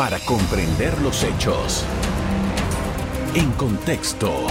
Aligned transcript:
para 0.00 0.18
comprender 0.20 0.98
los 1.02 1.22
hechos. 1.24 1.84
En 3.34 3.52
contexto. 3.52 4.46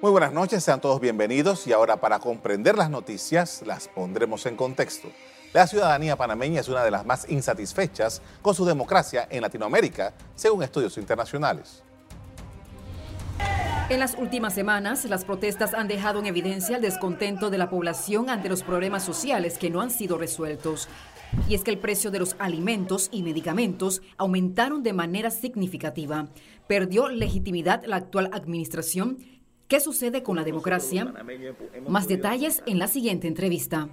Muy 0.00 0.12
buenas 0.12 0.32
noches, 0.32 0.62
sean 0.62 0.80
todos 0.80 1.00
bienvenidos 1.00 1.66
y 1.66 1.72
ahora 1.72 1.96
para 1.96 2.20
comprender 2.20 2.78
las 2.78 2.88
noticias 2.88 3.64
las 3.66 3.88
pondremos 3.88 4.46
en 4.46 4.54
contexto. 4.54 5.08
La 5.52 5.66
ciudadanía 5.66 6.14
panameña 6.14 6.60
es 6.60 6.68
una 6.68 6.84
de 6.84 6.92
las 6.92 7.04
más 7.04 7.28
insatisfechas 7.28 8.22
con 8.42 8.54
su 8.54 8.64
democracia 8.64 9.26
en 9.28 9.42
Latinoamérica, 9.42 10.14
según 10.36 10.62
estudios 10.62 10.98
internacionales. 10.98 11.82
En 13.88 13.98
las 13.98 14.14
últimas 14.14 14.54
semanas, 14.54 15.04
las 15.06 15.24
protestas 15.24 15.74
han 15.74 15.88
dejado 15.88 16.20
en 16.20 16.26
evidencia 16.26 16.76
el 16.76 16.82
descontento 16.82 17.50
de 17.50 17.58
la 17.58 17.68
población 17.68 18.30
ante 18.30 18.48
los 18.48 18.62
problemas 18.62 19.02
sociales 19.02 19.58
que 19.58 19.68
no 19.68 19.80
han 19.80 19.90
sido 19.90 20.16
resueltos. 20.16 20.88
Y 21.48 21.54
es 21.54 21.64
que 21.64 21.70
el 21.70 21.78
precio 21.78 22.10
de 22.10 22.18
los 22.18 22.36
alimentos 22.38 23.08
y 23.12 23.22
medicamentos 23.22 24.02
aumentaron 24.16 24.82
de 24.82 24.92
manera 24.92 25.30
significativa. 25.30 26.28
Perdió 26.66 27.08
legitimidad 27.08 27.84
la 27.84 27.96
actual 27.96 28.30
administración. 28.32 29.18
¿Qué 29.68 29.80
sucede 29.80 30.22
con 30.22 30.36
la 30.36 30.44
democracia? 30.44 31.12
Más 31.88 32.08
detalles 32.08 32.62
en 32.66 32.78
la 32.78 32.88
siguiente 32.88 33.28
entrevista. 33.28 33.88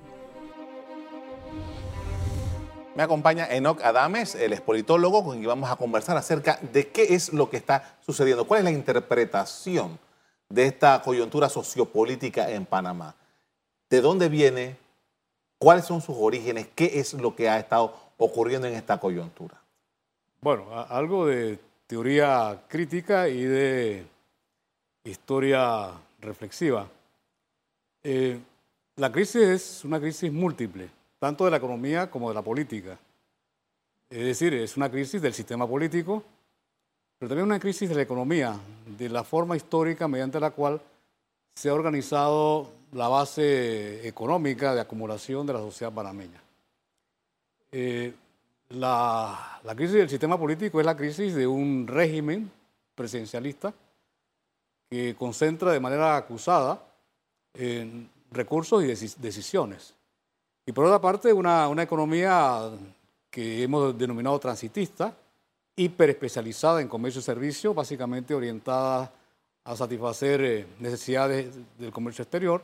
Me 2.95 3.03
acompaña 3.03 3.45
Enoch 3.51 3.79
Adames, 3.83 4.33
el 4.33 4.53
es 4.53 4.61
politólogo, 4.61 5.23
con 5.23 5.35
quien 5.35 5.47
vamos 5.47 5.69
a 5.69 5.75
conversar 5.75 6.17
acerca 6.17 6.59
de 6.73 6.87
qué 6.87 7.13
es 7.13 7.31
lo 7.31 7.47
que 7.47 7.57
está 7.57 7.99
sucediendo, 8.03 8.47
cuál 8.47 8.61
es 8.61 8.63
la 8.63 8.71
interpretación 8.71 9.99
de 10.49 10.65
esta 10.65 10.99
coyuntura 11.03 11.47
sociopolítica 11.47 12.49
en 12.49 12.65
Panamá. 12.65 13.15
¿De 13.87 14.01
dónde 14.01 14.29
viene? 14.29 14.77
¿Cuáles 15.57 15.85
son 15.85 16.01
sus 16.01 16.15
orígenes? 16.17 16.67
¿Qué 16.75 16.99
es 16.99 17.13
lo 17.13 17.35
que 17.35 17.49
ha 17.49 17.59
estado 17.59 17.95
ocurriendo 18.17 18.67
en 18.67 18.75
esta 18.75 18.99
coyuntura? 18.99 19.59
Bueno, 20.41 20.65
algo 20.89 21.25
de 21.25 21.59
teoría 21.87 22.63
crítica 22.67 23.27
y 23.27 23.43
de 23.43 24.05
historia 25.03 25.91
reflexiva. 26.19 26.87
Eh, 28.03 28.39
la 28.97 29.11
crisis 29.11 29.41
es 29.41 29.85
una 29.85 29.99
crisis 29.99 30.31
múltiple 30.31 30.89
tanto 31.19 31.45
de 31.45 31.51
la 31.51 31.57
economía 31.57 32.09
como 32.09 32.29
de 32.29 32.35
la 32.35 32.41
política. 32.41 32.97
Es 34.09 34.23
decir, 34.25 34.53
es 34.53 34.77
una 34.77 34.89
crisis 34.89 35.21
del 35.21 35.33
sistema 35.33 35.67
político, 35.67 36.23
pero 37.17 37.29
también 37.29 37.45
una 37.45 37.59
crisis 37.59 37.89
de 37.89 37.95
la 37.95 38.03
economía, 38.03 38.57
de 38.97 39.09
la 39.09 39.23
forma 39.23 39.57
histórica 39.57 40.07
mediante 40.07 40.39
la 40.39 40.51
cual 40.51 40.79
se 41.55 41.69
ha 41.69 41.73
organizado 41.73 42.69
la 42.93 43.07
base 43.07 44.07
económica 44.07 44.73
de 44.73 44.81
acumulación 44.81 45.45
de 45.45 45.53
la 45.53 45.59
sociedad 45.59 45.93
panameña. 45.93 46.41
Eh, 47.71 48.13
la, 48.69 49.59
la, 49.63 49.75
crisis 49.75 49.95
del 49.95 50.09
sistema 50.09 50.37
político 50.37 50.79
es 50.79 50.85
la 50.85 50.95
crisis 50.95 51.35
de 51.35 51.47
un 51.47 51.85
régimen 51.87 52.51
presidencialista 52.95 53.73
que 54.89 55.15
concentra 55.15 55.71
de 55.71 55.79
manera 55.79 56.15
acusada 56.15 56.81
en 57.53 58.09
recursos 58.31 58.83
y 58.83 58.87
decisiones. 58.87 59.93
Y 60.65 60.71
por 60.71 60.85
otra 60.85 60.99
parte, 60.99 61.31
una, 61.31 61.67
una 61.67 61.83
economía 61.83 62.69
que 63.29 63.63
hemos 63.63 63.97
denominado 63.97 64.39
transitista, 64.39 65.15
hiperespecializada 65.75 66.81
en 66.81 66.87
comercio 66.87 67.19
y 67.19 67.23
servicio, 67.23 67.73
básicamente 67.73 68.33
orientada 68.33 69.11
a 69.63 69.75
satisfacer 69.75 70.41
eh, 70.41 70.65
necesidades 70.79 71.53
del 71.77 71.91
comercio 71.91 72.23
exterior, 72.23 72.63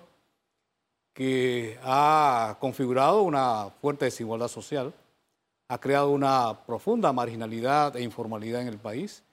que 1.13 1.77
ha 1.83 2.57
configurado 2.59 3.21
una 3.21 3.69
fuerte 3.81 4.05
desigualdad 4.05 4.47
social, 4.47 4.93
ha 5.67 5.77
creado 5.79 6.11
una 6.11 6.65
profunda 6.65 7.13
marginalidad 7.13 7.95
e 7.95 8.01
informalidad 8.01 8.61
en 8.61 8.67
el 8.67 8.77
país 8.77 9.23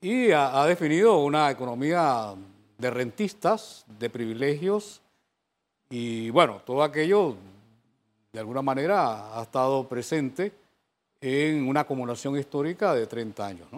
y 0.00 0.30
ha, 0.30 0.64
definido 0.64 1.18
una 1.18 1.50
economía 1.50 2.34
de 2.78 2.90
rentistas, 2.90 3.84
de 3.98 4.08
privilegios 4.08 5.02
y 5.90 6.30
bueno, 6.30 6.62
todo 6.64 6.82
aquello 6.82 7.36
de 8.32 8.40
alguna 8.40 8.62
manera 8.62 9.36
ha 9.36 9.42
estado 9.42 9.86
presente 9.88 10.52
en 11.20 11.68
una 11.68 11.80
acumulación 11.80 12.38
histórica 12.38 12.94
de 12.94 13.06
30 13.06 13.46
años. 13.46 13.68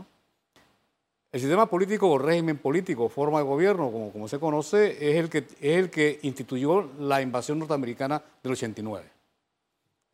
El 1.32 1.41
sistema 1.41 1.65
político 1.65 2.10
o 2.10 2.19
régimen 2.19 2.59
político, 2.59 3.09
forma 3.09 3.38
de 3.38 3.44
gobierno, 3.44 3.91
como, 3.91 4.28
se 4.28 4.38
conoce, 4.38 4.91
es 5.00 5.16
el, 5.16 5.31
que, 5.31 5.38
es 5.38 5.78
el 5.78 5.88
que 5.88 6.20
instituyó 6.22 6.91
la 7.00 7.22
invasión 7.22 7.59
norteamericana 7.59 8.22
del 8.43 8.53
89. 8.53 9.10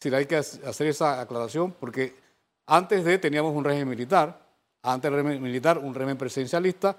Es 0.01 0.13
hay 0.13 0.27
que 0.27 0.37
hacer 0.37 0.87
esa 0.87 1.21
aclaración 1.21 1.73
porque 1.73 2.15
antes 2.67 3.05
de 3.05 3.19
teníamos 3.19 3.53
un 3.53 3.65
régimen 3.65 3.89
militar, 3.89 4.41
antes 4.81 5.11
del 5.11 5.25
régimen 5.25 5.43
militar 5.43 5.79
un 5.79 5.93
régimen 5.93 6.17
presidencialista, 6.17 6.97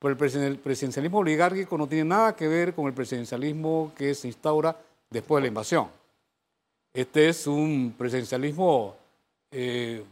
pero 0.00 0.16
el 0.18 0.58
presidencialismo 0.58 1.18
oligárquico 1.18 1.78
no 1.78 1.86
tiene 1.86 2.06
nada 2.06 2.34
que 2.34 2.48
ver 2.48 2.74
con 2.74 2.86
el 2.86 2.92
presidencialismo 2.92 3.92
que 3.96 4.16
se 4.16 4.26
instaura 4.26 4.76
después 5.08 5.38
de 5.38 5.42
la 5.42 5.48
invasión. 5.48 5.88
Este 6.92 7.28
es 7.28 7.46
un 7.46 7.94
presidencialismo 7.96 8.96
eh, 9.52 10.02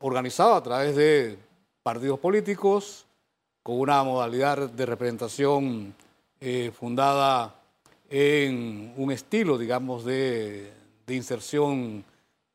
organizado 0.00 0.54
a 0.54 0.62
través 0.64 0.96
de 0.96 1.38
partidos 1.82 2.18
políticos, 2.18 3.06
con 3.62 3.80
una 3.80 4.02
modalidad 4.02 4.70
de 4.70 4.86
representación 4.86 5.94
eh, 6.40 6.70
fundada 6.74 7.54
en 8.08 8.94
un 8.96 9.12
estilo, 9.12 9.58
digamos, 9.58 10.04
de, 10.04 10.72
inserción 11.08 12.04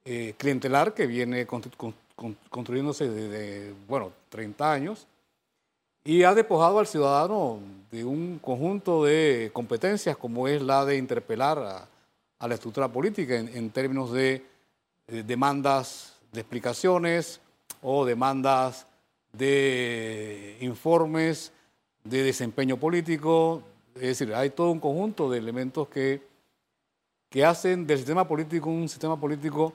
eh, 0.06 0.36
clientelar 0.38 0.94
que 0.94 1.08
viene 1.08 1.48
construyéndose 2.50 3.10
desde, 3.10 3.74
bueno, 3.88 4.12
30 4.30 4.72
años 4.72 5.08
y 6.04 6.24
ha 6.24 6.36
despojado 6.36 6.80
al 6.80 6.88
ciudadano 6.88 7.60
de 7.92 8.04
un 8.04 8.40
conjunto 8.40 9.06
de 9.06 9.50
competencias 9.54 10.18
como 10.18 10.48
es 10.48 10.62
la 10.62 10.86
de 10.86 10.98
interpelar 10.98 11.58
a, 12.40 12.48
la 12.48 12.56
estructura 12.56 12.90
política 12.90 13.36
en, 13.36 13.70
términos 13.70 14.12
de 14.12 14.46
demandas 15.08 16.14
de 16.34 16.42
explicaciones 16.42 17.40
o 17.82 18.06
demandas 18.06 18.86
de 19.34 20.58
informes 20.62 21.52
de 22.04 22.24
desempeño 22.24 22.78
político. 22.78 23.64
Es 23.96 24.02
decir, 24.02 24.34
hay 24.34 24.52
todo 24.52 24.72
un 24.72 24.80
conjunto 24.80 25.30
de 25.30 25.38
elementos 25.40 25.88
que, 25.90 26.22
que 27.30 27.46
hacen 27.46 27.86
del 27.86 27.98
sistema 27.98 28.28
político 28.28 28.70
un 28.70 28.88
sistema 28.88 29.20
político 29.20 29.74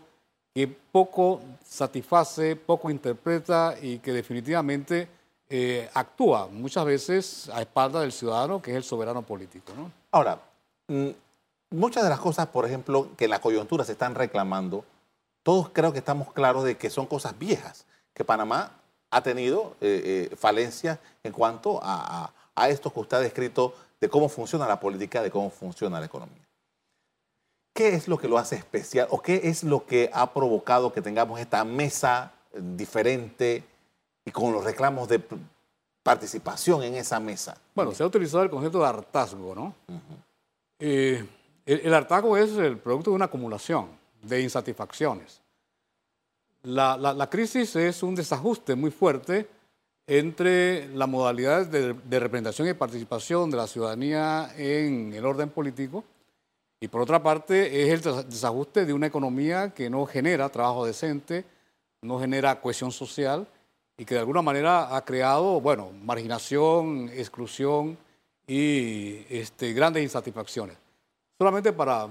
que 0.54 0.66
poco 0.66 1.40
satisface, 1.64 2.56
poco 2.56 2.90
interpreta 2.90 3.74
y 3.80 3.98
que 3.98 4.12
definitivamente 4.12 5.08
eh, 5.48 5.88
actúa 5.94 6.48
muchas 6.48 6.84
veces 6.84 7.50
a 7.52 7.60
espalda 7.60 8.00
del 8.00 8.12
ciudadano, 8.12 8.60
que 8.60 8.72
es 8.72 8.76
el 8.76 8.84
soberano 8.84 9.22
político. 9.22 9.72
¿no? 9.76 9.90
Ahora, 10.10 10.40
mm, 10.88 11.08
muchas 11.70 12.02
de 12.02 12.10
las 12.10 12.18
cosas, 12.18 12.48
por 12.48 12.66
ejemplo, 12.66 13.08
que 13.16 13.24
en 13.24 13.30
la 13.30 13.40
coyuntura 13.40 13.84
se 13.84 13.92
están 13.92 14.14
reclamando, 14.14 14.84
todos 15.42 15.70
creo 15.70 15.92
que 15.92 16.00
estamos 16.00 16.32
claros 16.32 16.64
de 16.64 16.76
que 16.76 16.90
son 16.90 17.06
cosas 17.06 17.38
viejas, 17.38 17.86
que 18.12 18.24
Panamá 18.24 18.72
ha 19.10 19.22
tenido 19.22 19.76
eh, 19.80 20.28
eh, 20.30 20.36
falencias 20.36 20.98
en 21.22 21.32
cuanto 21.32 21.80
a, 21.82 22.32
esto 22.68 22.92
que 22.92 23.00
usted 23.00 23.16
ha 23.18 23.20
descrito 23.20 23.74
de 24.00 24.08
cómo 24.08 24.28
funciona 24.28 24.66
la 24.66 24.80
política, 24.80 25.22
de 25.22 25.30
cómo 25.30 25.48
funciona 25.48 26.00
la 26.00 26.06
economía. 26.06 26.44
¿Qué 27.72 27.94
es 27.94 28.08
lo 28.08 28.18
que 28.18 28.26
lo 28.26 28.36
hace 28.36 28.56
especial 28.56 29.06
o 29.10 29.22
qué 29.22 29.42
es 29.44 29.62
lo 29.62 29.86
que 29.86 30.10
ha 30.12 30.32
provocado 30.32 30.92
que 30.92 31.00
tengamos 31.00 31.38
esta 31.38 31.64
mesa 31.64 32.32
diferente 32.52 33.62
y 34.24 34.32
con 34.32 34.52
los 34.52 34.64
reclamos 34.64 35.08
de 35.08 35.22
participación 36.02 36.82
en 36.82 36.96
esa 36.96 37.20
mesa? 37.20 37.56
Bueno, 37.76 37.92
se 37.92 38.02
ha 38.02 38.06
utilizado 38.06 38.42
el 38.42 38.50
concepto 38.50 38.80
de 38.80 38.86
hartazgo, 38.86 39.54
¿no? 39.54 39.74
El, 41.68 41.94
hartazgo 41.94 42.36
es 42.36 42.56
el 42.56 42.78
producto 42.78 43.10
de 43.10 43.16
una 43.16 43.26
acumulación 43.26 43.88
de 44.22 44.40
insatisfacciones. 44.40 45.40
La, 46.68 47.28
crisis 47.30 47.74
es 47.76 48.02
un 48.02 48.14
desajuste 48.14 48.74
muy 48.74 48.90
fuerte 48.90 49.48
entre 50.06 50.86
la 50.88 51.06
modalidad 51.06 51.66
de, 51.66 52.20
representación 52.20 52.68
y 52.68 52.74
participación 52.74 53.50
de 53.50 53.56
la 53.56 53.66
ciudadanía 53.66 54.50
en 54.54 55.14
el 55.14 55.24
orden 55.24 55.48
político 55.48 56.04
y 56.78 56.88
por 56.88 57.00
otra 57.00 57.22
parte 57.22 57.82
es 57.82 58.06
el 58.06 58.28
desajuste 58.28 58.84
de 58.84 58.92
una 58.92 59.06
economía 59.06 59.72
que 59.72 59.88
no 59.88 60.04
genera 60.04 60.50
trabajo 60.50 60.84
decente, 60.84 61.46
no 62.02 62.20
genera 62.20 62.60
cohesión 62.60 62.92
social 62.92 63.48
y 63.96 64.04
que 64.04 64.16
de 64.16 64.20
alguna 64.20 64.42
manera 64.42 64.94
ha 64.94 65.02
creado, 65.06 65.62
bueno, 65.62 65.90
marginación, 66.02 67.08
exclusión 67.14 67.96
y 68.46 69.24
este, 69.30 69.72
grandes 69.72 70.02
insatisfacciones. 70.02 70.76
Solamente 71.38 71.72
para, 71.72 72.08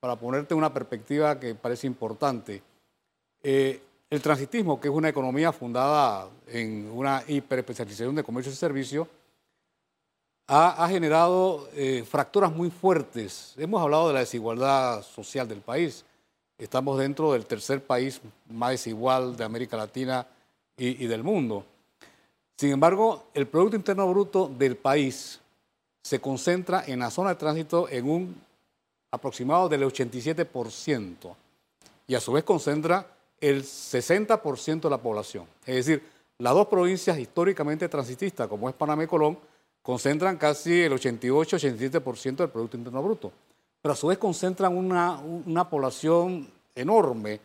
para 0.00 0.16
ponerte 0.16 0.54
una 0.54 0.72
perspectiva 0.72 1.38
que 1.38 1.54
parece 1.54 1.86
importante, 1.86 2.62
eh, 3.42 3.82
el 4.10 4.20
transitismo, 4.20 4.80
que 4.80 4.88
es 4.88 4.94
una 4.94 5.08
economía 5.08 5.52
fundada 5.52 6.28
en 6.48 6.90
una 6.92 7.22
hiperespecialización 7.28 8.16
de 8.16 8.24
comercio 8.24 8.52
y 8.52 8.56
servicio, 8.56 9.08
ha, 10.48 10.88
generado 10.88 11.68
eh, 11.74 12.04
fracturas 12.04 12.50
muy 12.50 12.70
fuertes. 12.70 13.54
Hemos 13.56 13.80
hablado 13.80 14.08
de 14.08 14.14
la 14.14 14.20
desigualdad 14.20 15.02
social 15.02 15.46
del 15.46 15.60
país, 15.60 16.04
estamos 16.58 16.98
dentro 16.98 17.32
del 17.32 17.46
tercer 17.46 17.84
país 17.84 18.20
más 18.48 18.72
desigual 18.72 19.36
de 19.36 19.44
América 19.44 19.76
Latina 19.76 20.26
y, 20.76 21.04
y 21.04 21.06
del 21.06 21.22
mundo. 21.22 21.64
Sin 22.56 22.72
embargo, 22.72 23.28
el 23.32 23.46
Producto 23.46 23.76
Interno 23.76 24.10
Bruto 24.10 24.48
del 24.48 24.76
país 24.76 25.38
se 26.02 26.20
concentra 26.20 26.82
en 26.84 26.98
la 26.98 27.12
zona 27.12 27.30
de 27.30 27.36
tránsito 27.36 27.88
en 27.88 28.10
un 28.10 28.42
aproximado 29.12 29.68
del 29.68 29.84
87% 29.84 31.36
y 32.08 32.14
a 32.16 32.20
su 32.20 32.32
vez 32.32 32.42
concentra 32.42 33.06
el 33.40 33.62
60% 33.64 34.80
de 34.82 34.90
la 34.90 34.98
población. 34.98 35.46
Es 35.64 35.86
decir, 35.86 36.02
las 36.38 36.54
dos 36.54 36.66
provincias 36.68 37.18
históricamente 37.18 37.88
transitistas, 37.88 38.48
como 38.48 38.68
es 38.68 38.74
Panamá 38.74 39.04
y 39.04 39.06
Colón, 39.06 39.38
concentran 39.82 40.36
casi 40.36 40.82
el 40.82 40.92
88-87% 40.92 42.36
del 42.36 42.50
Producto 42.50 42.76
Interno 42.76 43.02
Bruto, 43.02 43.32
pero 43.80 43.94
a 43.94 43.96
su 43.96 44.08
vez 44.08 44.18
concentran 44.18 44.76
una, 44.76 45.18
una 45.18 45.68
población 45.68 46.48
enorme 46.74 47.40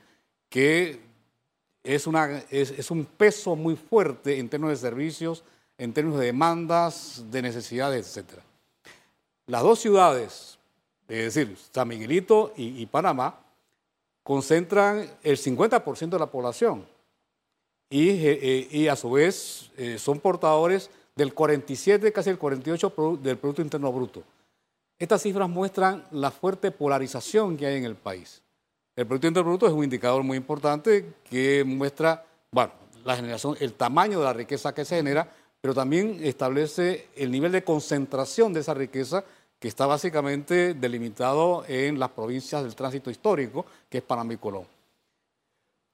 que 0.50 1.00
es, 1.84 2.08
una, 2.08 2.44
es, 2.50 2.92
un 2.92 3.06
peso 3.06 3.56
muy 3.56 3.76
fuerte 3.76 4.40
en 4.40 4.50
términos 4.50 4.82
de 4.82 4.90
servicios, 4.90 5.44
en 5.78 5.94
términos 5.94 6.20
de 6.20 6.28
demandas, 6.28 7.24
de 7.30 7.42
necesidades, 7.42 8.18
etc. 8.18 8.40
Las 9.48 9.62
dos 9.62 9.80
ciudades, 9.80 10.58
es 11.08 11.36
decir, 11.36 11.58
San 11.72 11.88
Miguelito 11.88 12.54
y 12.56 12.86
Panamá, 12.88 13.45
concentran 14.26 15.08
el 15.22 15.38
50% 15.38 16.10
de 16.10 16.18
la 16.18 16.26
población 16.26 16.84
y, 17.92 18.10
eh, 18.10 18.68
y, 18.72 18.88
a 18.88 18.96
su 18.96 19.12
vez 19.12 19.70
eh, 19.78 20.00
son 20.00 20.20
portadores 20.20 20.90
del 21.16 21.36
47, 21.36 22.12
casi 22.12 22.32
el 22.32 22.40
48 22.40 23.20
del 23.22 23.38
Producto 23.38 23.62
Interno 23.62 23.94
Bruto. 23.94 24.24
Estas 24.98 25.22
cifras 25.22 25.48
muestran 25.48 26.06
la 26.10 26.32
fuerte 26.32 26.72
polarización 26.72 27.56
que 27.56 27.68
hay 27.68 27.78
en 27.78 27.86
el 27.86 27.94
país. 27.94 28.42
El 28.96 29.06
Producto 29.06 29.28
Interno 29.28 29.50
Bruto 29.50 29.68
es 29.68 29.74
un 29.74 29.84
indicador 29.84 30.24
muy 30.24 30.38
importante 30.38 31.14
que 31.30 31.64
muestra, 31.64 32.26
bueno, 32.50 32.74
la 33.04 33.16
generación, 33.16 33.56
el 33.60 33.74
tamaño 33.74 34.18
de 34.18 34.26
la 34.26 34.34
riqueza 34.34 34.74
que 34.74 34.86
se 34.86 34.96
genera, 34.96 35.32
pero 35.62 35.76
también 35.76 36.18
establece 36.24 37.10
el 37.16 37.30
nivel 37.30 37.52
de 37.52 37.64
concentración 37.64 38.54
de 38.54 38.62
esa 38.62 38.74
riqueza 38.74 39.24
que 39.60 39.68
está 39.68 39.86
básicamente 39.86 40.74
delimitado 40.74 41.64
en 41.68 42.00
las 42.00 42.10
provincias 42.10 42.64
del 42.64 42.76
tránsito 42.76 43.10
histórico, 43.10 43.66
que 43.90 44.00
es 44.00 44.04
Panamá 44.04 44.34
y 44.34 44.38
Colón. 44.38 44.68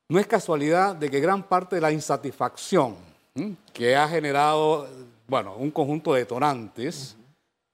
No 0.09 0.19
es 0.19 0.27
casualidad 0.27 0.95
de 0.95 1.09
que 1.09 1.19
gran 1.19 1.43
parte 1.43 1.75
de 1.75 1.81
la 1.81 1.91
insatisfacción 1.91 2.95
que 3.73 3.95
ha 3.95 4.09
generado 4.09 4.87
bueno, 5.31 5.55
un 5.55 5.71
conjunto 5.71 6.13
de 6.13 6.19
detonantes 6.19 7.15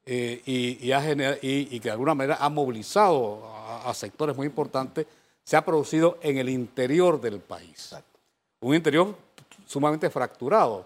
eh, 0.06 0.44
y, 0.46 0.78
y, 0.80 1.80
que 1.80 1.90
de 1.90 1.92
alguna 1.92 2.14
manera 2.14 2.38
ha 2.40 2.50
movilizado 2.50 3.52
a, 3.84 3.92
sectores 3.96 4.38
muy 4.38 4.46
importantes, 4.46 5.08
se 5.44 5.58
ha 5.58 5.66
producido 5.66 6.20
en 6.22 6.38
el 6.38 6.50
interior 6.50 7.20
del 7.20 7.40
país. 7.40 7.96
Un 8.62 8.76
interior 8.76 9.16
sumamente 9.66 10.10
fracturado, 10.12 10.86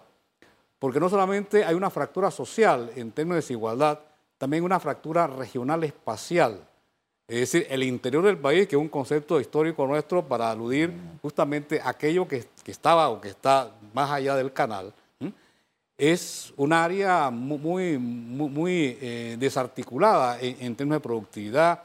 porque 0.80 1.02
no 1.02 1.10
solamente 1.10 1.66
hay 1.66 1.76
una 1.76 1.90
fractura 1.90 2.32
social 2.32 2.90
en 2.96 3.12
términos 3.12 3.36
de 3.36 3.42
desigualdad, 3.42 4.00
también 4.42 4.64
una 4.64 4.80
fractura 4.80 5.28
regional 5.28 5.84
espacial. 5.84 6.68
Es 7.28 7.42
decir, 7.42 7.68
el 7.70 7.84
interior 7.84 8.24
del 8.24 8.40
país, 8.40 8.68
que 8.68 8.76
es 8.76 8.82
un 8.82 8.90
concepto 8.90 9.40
histórico 9.40 9.86
nuestro 9.86 10.28
para 10.28 10.50
aludir 10.50 10.92
justamente 11.22 11.80
a 11.80 11.90
aquello 11.90 12.28
que, 12.28 12.48
estaba 12.66 13.10
o 13.10 13.22
que 13.22 13.30
está 13.30 13.72
más 13.94 14.10
allá 14.10 14.36
del 14.36 14.52
canal, 14.52 14.96
es 15.96 16.52
un 16.58 16.74
área 16.74 17.30
muy, 17.30 18.00
muy, 18.00 18.98
eh, 19.00 19.38
desarticulada 19.38 20.40
en, 20.42 20.76
términos 20.76 20.96
de 20.96 21.04
productividad, 21.04 21.84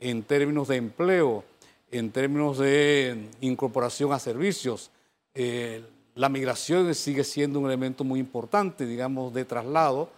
en 0.00 0.24
términos 0.24 0.66
de 0.66 0.78
empleo, 0.78 1.44
en 1.92 2.10
términos 2.10 2.58
de 2.58 3.28
incorporación 3.42 4.12
a 4.12 4.18
servicios. 4.18 4.90
Eh, 5.36 5.84
la 6.16 6.28
migración 6.28 6.92
sigue 6.96 7.22
siendo 7.22 7.60
un 7.60 7.66
elemento 7.66 8.02
muy 8.02 8.18
importante, 8.18 8.86
digamos, 8.86 9.32
de 9.32 9.44
traslado 9.44 10.10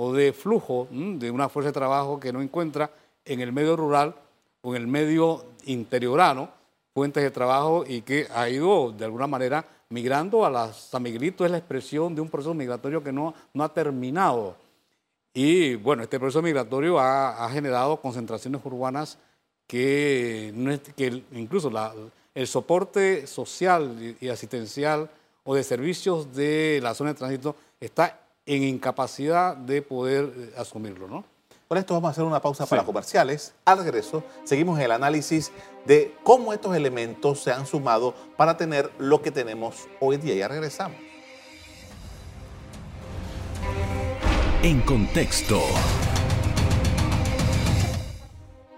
o 0.00 0.12
de 0.12 0.32
flujo 0.32 0.86
de 0.92 1.28
una 1.28 1.48
fuerza 1.48 1.70
de 1.70 1.72
trabajo 1.72 2.20
que 2.20 2.32
no 2.32 2.40
encuentra 2.40 2.88
en 3.24 3.40
el 3.40 3.52
medio 3.52 3.74
rural 3.74 4.14
o 4.62 4.76
en 4.76 4.82
el 4.82 4.86
medio 4.86 5.44
interiorano 5.64 6.50
fuentes 6.94 7.20
de 7.20 7.32
trabajo 7.32 7.84
y 7.84 8.02
que 8.02 8.28
ha 8.32 8.48
ido 8.48 8.92
de 8.92 9.04
alguna 9.04 9.26
manera 9.26 9.64
migrando 9.88 10.46
a 10.46 10.50
la 10.50 10.72
San 10.72 11.02
Miguelito 11.02 11.44
es 11.44 11.50
la 11.50 11.58
expresión 11.58 12.14
de 12.14 12.20
un 12.20 12.28
proceso 12.28 12.54
migratorio 12.54 13.02
que 13.02 13.10
no, 13.10 13.34
no 13.52 13.64
ha 13.64 13.74
terminado. 13.74 14.54
Y 15.34 15.74
bueno, 15.74 16.04
este 16.04 16.20
proceso 16.20 16.42
migratorio 16.42 17.00
ha, 17.00 17.50
generado 17.50 18.00
concentraciones 18.00 18.60
urbanas 18.64 19.18
que, 19.66 20.80
que 20.96 21.24
incluso 21.32 21.72
el 22.36 22.46
soporte 22.46 23.26
social 23.26 24.16
y 24.20 24.28
asistencial 24.28 25.10
o 25.42 25.56
de 25.56 25.64
servicios 25.64 26.32
de 26.36 26.78
la 26.84 26.94
zona 26.94 27.14
de 27.14 27.18
tránsito 27.18 27.56
está 27.80 28.27
en 28.48 28.62
incapacidad 28.62 29.54
de 29.56 29.82
poder 29.82 30.32
eh, 30.34 30.54
asumirlo, 30.56 31.06
¿no? 31.06 31.24
Por 31.68 31.76
esto 31.76 31.92
vamos 31.92 32.08
a 32.08 32.10
hacer 32.12 32.24
una 32.24 32.40
pausa 32.40 32.64
para 32.64 32.82
comerciales. 32.82 33.52
Al 33.66 33.84
regreso, 33.84 34.24
seguimos 34.44 34.80
el 34.80 34.90
análisis 34.90 35.52
de 35.84 36.16
cómo 36.22 36.54
estos 36.54 36.74
elementos 36.74 37.42
se 37.42 37.52
han 37.52 37.66
sumado 37.66 38.14
para 38.38 38.56
tener 38.56 38.90
lo 38.98 39.20
que 39.20 39.30
tenemos 39.30 39.86
hoy 40.00 40.16
día. 40.16 40.34
Ya 40.34 40.48
regresamos. 40.48 40.96
En 44.62 44.80
contexto. 44.80 45.60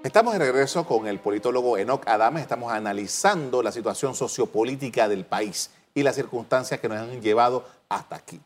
Estamos 0.02 0.32
de 0.32 0.40
regreso 0.40 0.84
con 0.84 1.06
el 1.06 1.20
politólogo 1.20 1.78
Enoch 1.78 2.08
Adames. 2.08 2.42
Estamos 2.42 2.72
analizando 2.72 3.62
la 3.62 3.70
situación 3.70 4.16
sociopolítica 4.16 5.08
del 5.08 5.24
país 5.24 5.70
y 5.94 6.02
las 6.02 6.16
circunstancias 6.16 6.80
que 6.80 6.88
nos 6.88 6.98
han 6.98 7.22
llevado 7.22 7.64
hasta 7.88 8.16
aquí. 8.16 8.40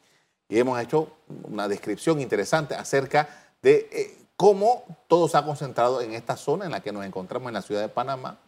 Y 0.54 0.60
hemos 0.60 0.80
hecho 0.80 1.08
una 1.50 1.66
descripción 1.66 2.20
interesante 2.20 2.76
acerca 2.76 3.28
de 3.60 3.88
eh, 3.90 4.16
cómo 4.36 4.84
todo 5.08 5.26
se 5.26 5.36
ha 5.36 5.44
concentrado 5.44 6.00
en 6.00 6.14
esta 6.14 6.36
zona 6.36 6.64
en 6.64 6.70
la 6.70 6.78
que 6.78 6.92
nos 6.92 7.04
encontramos 7.04 7.48
en 7.48 7.54
la 7.54 7.62
ciudad 7.62 7.80
de 7.80 7.88
Panamá 7.88 8.38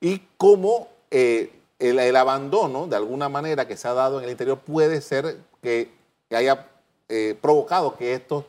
y 0.00 0.20
cómo 0.36 0.86
eh, 1.10 1.52
el, 1.80 2.14
abandono, 2.14 2.86
de 2.86 2.94
alguna 2.94 3.28
manera, 3.28 3.66
que 3.66 3.76
se 3.76 3.88
ha 3.88 3.92
dado 3.92 4.18
en 4.18 4.26
el 4.26 4.30
interior 4.30 4.60
puede 4.60 5.00
ser 5.00 5.36
que, 5.60 5.90
haya 6.30 6.68
eh, 7.08 7.36
provocado 7.40 7.96
que 7.96 8.14
estos 8.14 8.44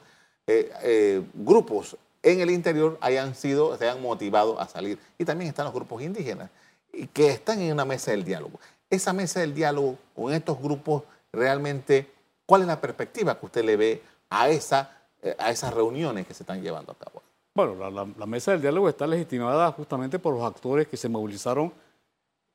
grupos 1.34 1.98
en 2.22 2.42
el 2.42 2.52
interior 2.52 3.00
hayan 3.02 3.34
sido, 3.34 3.76
se 3.76 3.90
hayan 3.90 4.04
motivado 4.04 4.62
a 4.62 4.68
salir. 4.68 5.00
Y 5.18 5.26
también 5.26 5.50
están 5.50 5.66
los 5.66 5.74
grupos 5.74 6.04
indígenas 6.04 6.52
y 6.94 7.08
que 7.08 7.32
están 7.32 7.60
en 7.60 7.74
una 7.74 7.86
mesa 7.86 8.12
del 8.12 8.24
diálogo. 8.24 8.60
Esa 8.92 9.14
mesa 9.14 9.40
del 9.40 9.56
diálogo 9.56 9.98
con 10.16 10.32
estos 10.32 10.62
grupos, 10.62 11.02
realmente, 11.34 12.19
¿cuál 12.50 12.62
es 12.62 12.68
la 12.68 12.82
perspectiva 12.82 13.38
que 13.38 13.46
usted 13.46 13.64
le 13.64 13.78
ve 13.78 14.02
a 14.32 14.50
esa 14.50 15.00
eh, 15.22 15.36
a 15.38 15.52
esas 15.52 15.74
reuniones 15.74 16.26
que 16.26 16.34
se 16.34 16.44
están 16.44 16.62
llevando 16.62 16.94
a 16.94 16.96
cabo? 16.96 17.22
Bueno, 17.54 17.92
la, 17.92 18.26
mesa 18.26 18.52
del 18.52 18.62
diálogo 18.62 18.88
está 18.88 19.06
legitimada 19.06 19.70
justamente 19.74 20.18
por 20.18 20.34
los 20.34 20.44
actores 20.44 20.88
que 20.88 20.96
se 20.96 21.10
movilizaron 21.10 21.74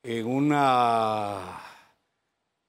en 0.01 0.25
una, 0.25 1.61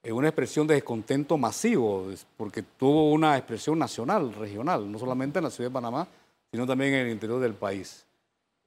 en 0.02 0.12
una 0.12 0.28
expresión 0.28 0.66
de 0.66 0.75
descontento 0.75 1.38
masivo, 1.38 2.09
porque 2.37 2.62
tuvo 2.62 3.11
una 3.11 3.38
expresión 3.38 3.78
nacional, 3.78 4.35
regional, 4.35 4.90
no 4.90 4.99
solamente 4.99 5.38
en 5.38 5.45
la 5.45 5.50
ciudad 5.50 5.71
de 5.71 5.75
Panamá, 5.75 6.06
sino 6.50 6.66
también 6.66 6.92
en 6.92 7.06
el 7.06 7.12
interior 7.12 7.40
del 7.40 7.54
país. 7.54 8.04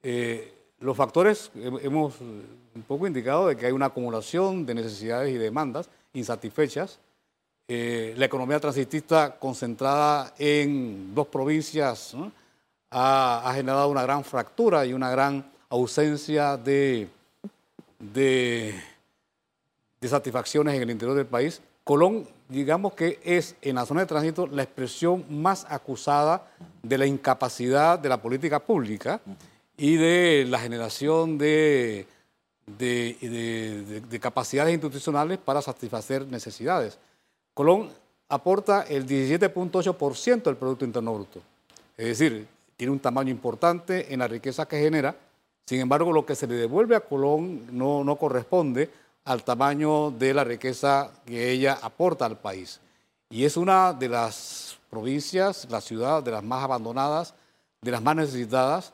Eh, 0.02 0.52
los 0.80 0.96
factores 0.96 1.52
hemos 1.54 2.20
un 2.20 2.82
poco 2.88 3.06
indicado 3.06 3.46
de 3.46 3.56
que 3.56 3.66
hay 3.66 3.72
una 3.72 3.86
acumulación 3.86 4.66
de 4.66 4.74
necesidades 4.74 5.32
y 5.32 5.38
demandas 5.38 5.88
insatisfechas 6.12 6.98
eh, 7.72 8.14
la 8.16 8.24
economía 8.24 8.58
transitista 8.58 9.36
concentrada 9.38 10.34
en 10.40 11.14
dos 11.14 11.28
provincias 11.28 12.16
ha, 12.90 13.52
generado 13.54 13.88
una 13.90 14.02
gran 14.02 14.24
fractura 14.24 14.84
y 14.84 14.92
una 14.92 15.08
gran 15.08 15.48
ausencia 15.68 16.56
de, 16.56 17.08
satisfacciones 20.02 20.74
en 20.74 20.82
el 20.82 20.90
interior 20.90 21.16
del 21.16 21.26
país. 21.26 21.62
Colón, 21.84 22.26
digamos 22.48 22.94
que 22.94 23.20
es 23.22 23.54
en 23.62 23.76
la 23.76 23.86
zona 23.86 24.00
de 24.00 24.06
tránsito 24.06 24.48
la 24.48 24.64
expresión 24.64 25.24
más 25.30 25.64
acusada 25.70 26.50
de 26.82 26.98
la 26.98 27.06
incapacidad 27.06 28.00
de 28.00 28.08
la 28.08 28.20
política 28.20 28.58
pública 28.58 29.20
y 29.76 29.94
de 29.94 30.44
la 30.48 30.58
generación 30.58 31.38
de 31.38 32.04
capacidades 34.20 34.74
institucionales 34.74 35.38
para 35.38 35.62
satisfacer 35.62 36.26
necesidades. 36.26 36.98
Colón 37.54 37.90
aporta 38.28 38.82
el 38.82 39.06
17.8% 39.06 40.42
del 40.42 40.56
Producto 40.56 40.84
Interno 40.84 41.14
Bruto. 41.14 41.40
Es 41.96 42.06
decir, 42.06 42.46
tiene 42.76 42.92
un 42.92 43.00
tamaño 43.00 43.30
importante 43.30 44.12
en 44.12 44.20
la 44.20 44.28
riqueza 44.28 44.66
que 44.66 44.78
genera. 44.80 45.14
Sin 45.66 45.80
embargo, 45.80 46.12
lo 46.12 46.24
que 46.24 46.34
se 46.34 46.46
le 46.46 46.54
devuelve 46.54 46.96
a 46.96 47.00
Colón 47.00 47.66
no, 47.76 48.02
no 48.04 48.16
corresponde 48.16 48.90
al 49.24 49.44
tamaño 49.44 50.10
de 50.10 50.32
la 50.32 50.44
riqueza 50.44 51.10
que 51.26 51.50
ella 51.50 51.78
aporta 51.82 52.24
al 52.24 52.38
país. 52.38 52.80
Y 53.28 53.44
es 53.44 53.56
una 53.56 53.92
de 53.92 54.08
las 54.08 54.78
provincias, 54.88 55.66
la 55.70 55.80
ciudad 55.80 56.22
de 56.22 56.32
las 56.32 56.42
más 56.42 56.64
abandonadas, 56.64 57.34
de 57.80 57.90
las 57.90 58.02
más 58.02 58.16
necesitadas, 58.16 58.92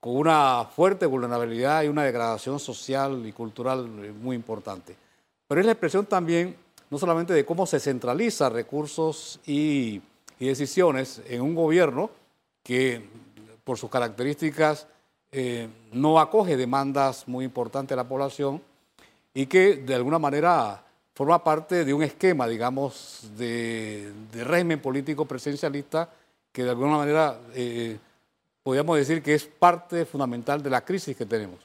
con 0.00 0.16
una 0.16 0.64
fuerte 0.64 1.06
vulnerabilidad 1.06 1.82
y 1.82 1.88
una 1.88 2.04
degradación 2.04 2.58
social 2.58 3.26
y 3.26 3.32
cultural 3.32 3.86
muy 3.86 4.36
importante. 4.36 4.96
Pero 5.46 5.60
es 5.60 5.66
la 5.66 5.72
expresión 5.72 6.06
también 6.06 6.56
no 6.90 6.98
solamente 6.98 7.32
de 7.32 7.44
cómo 7.44 7.66
se 7.66 7.80
centraliza 7.80 8.48
recursos 8.48 9.40
y, 9.46 10.02
decisiones 10.38 11.22
en 11.28 11.40
un 11.40 11.54
gobierno 11.54 12.10
que 12.62 13.08
por 13.64 13.78
sus 13.78 13.88
características 13.88 14.86
eh, 15.32 15.66
no 15.92 16.20
acoge 16.20 16.58
demandas 16.58 17.26
muy 17.26 17.46
importantes 17.46 17.90
de 17.90 17.96
la 17.96 18.06
población 18.06 18.60
y 19.32 19.46
que 19.46 19.76
de 19.76 19.94
alguna 19.94 20.18
manera 20.18 20.84
forma 21.14 21.42
parte 21.42 21.86
de 21.86 21.94
un 21.94 22.02
esquema, 22.02 22.46
digamos, 22.46 23.30
de, 23.38 24.12
régimen 24.34 24.78
político 24.78 25.24
presidencialista 25.24 26.10
que 26.52 26.64
de 26.64 26.70
alguna 26.70 26.98
manera 26.98 27.40
eh, 27.54 27.96
podríamos 28.62 28.98
decir 28.98 29.22
que 29.22 29.34
es 29.34 29.46
parte 29.46 30.04
fundamental 30.04 30.62
de 30.62 30.68
la 30.68 30.84
crisis 30.84 31.16
que 31.16 31.24
tenemos. 31.24 31.60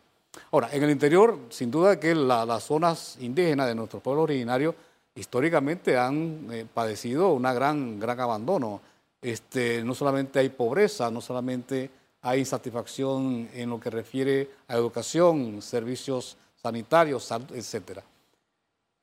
Ahora, 0.51 0.69
en 0.71 0.83
el 0.83 0.91
interior, 0.91 1.37
sin 1.49 1.69
duda 1.69 1.99
que 1.99 2.15
las 2.15 2.63
zonas 2.63 3.17
indígenas 3.19 3.67
de 3.67 3.75
nuestro 3.75 3.99
pueblo 3.99 4.21
originario 4.21 4.75
históricamente 5.15 5.97
han 5.97 6.47
eh, 6.51 6.65
padecido 6.71 7.33
un 7.33 7.43
gran, 7.43 7.99
gran 7.99 8.19
abandono. 8.19 8.81
Este, 9.21 9.83
no 9.83 9.93
solamente 9.93 10.39
hay 10.39 10.49
pobreza, 10.49 11.11
no 11.11 11.21
solamente 11.21 11.89
hay 12.21 12.39
insatisfacción 12.39 13.49
en 13.53 13.69
lo 13.69 13.79
que 13.79 13.89
refiere 13.89 14.49
a 14.67 14.75
educación, 14.75 15.61
servicios 15.61 16.37
sanitarios. 16.61 17.31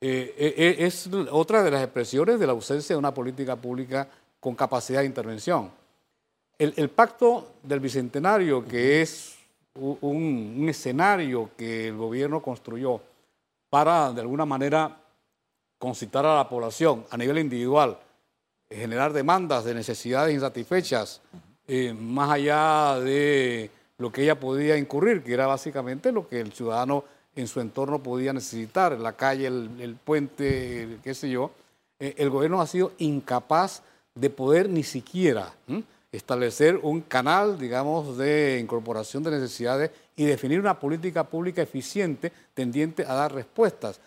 Eh, 0.00 0.34
eh, 0.38 0.54
eh, 0.56 0.76
es 0.78 1.08
otra 1.30 1.62
de 1.62 1.72
las 1.72 1.82
expresiones 1.82 2.38
de 2.38 2.46
la 2.46 2.52
ausencia 2.52 2.94
de 2.94 2.98
una 2.98 3.12
política 3.12 3.56
pública 3.56 4.08
con 4.38 4.54
capacidad 4.54 5.00
de 5.00 5.06
intervención. 5.06 5.70
El, 6.56 6.88
pacto 6.90 7.52
del 7.62 7.78
Bicentenario, 7.78 8.66
que 8.66 9.00
es 9.00 9.36
un, 9.74 10.66
escenario 10.68 11.50
que 11.56 11.88
el 11.88 11.96
gobierno 11.96 12.42
construyó 12.42 13.00
para, 13.70 14.12
de 14.12 14.20
alguna 14.20 14.44
manera, 14.44 14.96
concitar 15.78 16.26
a 16.26 16.36
la 16.36 16.48
población 16.48 17.04
a 17.10 17.16
nivel 17.16 17.38
individual, 17.38 17.98
generar 18.70 19.12
demandas 19.12 19.64
de 19.64 19.74
necesidades 19.74 20.34
insatisfechas, 20.34 21.20
más 21.98 22.30
allá 22.30 22.98
de 23.00 23.70
lo 23.98 24.10
que 24.10 24.22
ella 24.22 24.38
podía 24.38 24.76
incurrir, 24.76 25.22
que 25.22 25.34
era 25.34 25.46
básicamente 25.46 26.12
lo 26.12 26.28
que 26.28 26.40
el 26.40 26.52
ciudadano 26.52 27.04
en 27.34 27.46
su 27.46 27.60
entorno 27.60 28.02
podía 28.02 28.32
necesitar, 28.32 28.98
la 28.98 29.12
calle, 29.12 29.46
el, 29.46 29.96
puente, 30.02 30.98
qué 31.02 31.14
sé 31.14 31.30
yo, 31.30 31.52
eh, 32.00 32.14
el 32.18 32.30
gobierno 32.30 32.60
ha 32.60 32.66
sido 32.66 32.92
incapaz 32.98 33.82
de 34.14 34.30
poder 34.30 34.68
ni 34.68 34.82
siquiera 34.82 35.54
establecer 36.10 36.80
un 36.82 37.02
canal, 37.02 37.58
digamos, 37.58 38.18
de 38.18 38.58
incorporación 38.60 39.22
de 39.22 39.30
necesidades 39.30 39.90
y 40.16 40.24
definir 40.24 40.58
una 40.58 40.80
política 40.80 41.24
pública 41.24 41.62
eficiente 41.62 42.32
tendiente 42.54 43.04
a 43.04 43.14
dar 43.14 43.32
respuestas. 43.32 44.00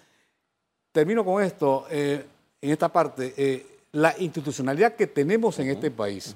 Termino 0.92 1.24
con 1.24 1.42
esto, 1.42 1.86
eh, 1.90 2.26
en 2.62 2.70
esta 2.70 2.90
parte. 2.90 3.34
Eh, 3.38 3.66
la 3.94 4.16
institucionalidad 4.20 4.96
que 4.96 5.08
tenemos 5.08 5.58
en 5.60 5.70
este 5.70 5.92
país, 5.92 6.36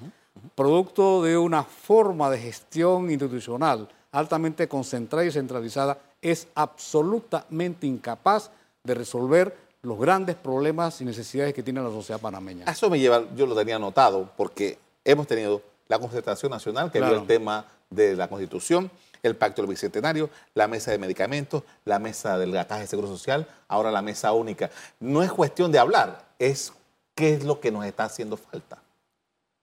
producto 0.54 1.22
de 1.22 1.36
una 1.36 1.62
forma 1.62 2.30
de 2.30 2.38
gestión 2.38 3.10
institucional 3.10 3.88
altamente 4.12 4.66
concentrada 4.66 5.26
y 5.26 5.30
centralizada, 5.30 5.98
es 6.22 6.48
absolutamente 6.54 7.86
incapaz 7.86 8.50
de 8.82 8.94
resolver 8.94 9.54
los 9.82 9.98
grandes 9.98 10.36
problemas 10.36 11.00
y 11.00 11.04
necesidades 11.04 11.52
que 11.52 11.62
tiene 11.62 11.82
la 11.82 11.90
sociedad 11.90 12.20
panameña. 12.20 12.64
eso 12.64 12.88
me 12.88 12.98
lleva, 12.98 13.24
yo 13.36 13.46
lo 13.46 13.54
tenía 13.54 13.78
notado, 13.78 14.30
porque 14.36 14.78
hemos 15.04 15.26
tenido 15.26 15.62
la 15.88 15.98
concertación 15.98 16.50
nacional 16.50 16.90
que 16.90 17.00
vio 17.00 17.14
el 17.14 17.26
tema 17.26 17.66
de 17.90 18.16
la 18.16 18.28
Constitución, 18.28 18.90
el 19.22 19.36
Pacto 19.36 19.62
del 19.62 19.70
Bicentenario, 19.70 20.30
la 20.54 20.68
mesa 20.68 20.90
de 20.90 20.98
medicamentos, 20.98 21.62
la 21.84 21.98
mesa 21.98 22.38
del 22.38 22.52
Caja 22.52 22.78
de 22.78 22.86
Seguro 22.86 23.08
Social, 23.08 23.46
ahora 23.68 23.90
la 23.90 24.02
mesa 24.02 24.32
única. 24.32 24.70
No 25.00 25.22
es 25.22 25.32
cuestión 25.32 25.72
de 25.72 25.78
hablar, 25.78 26.26
es 26.38 26.72
qué 27.14 27.34
es 27.34 27.44
lo 27.44 27.60
que 27.60 27.70
nos 27.70 27.84
está 27.84 28.04
haciendo 28.04 28.36
falta. 28.36 28.78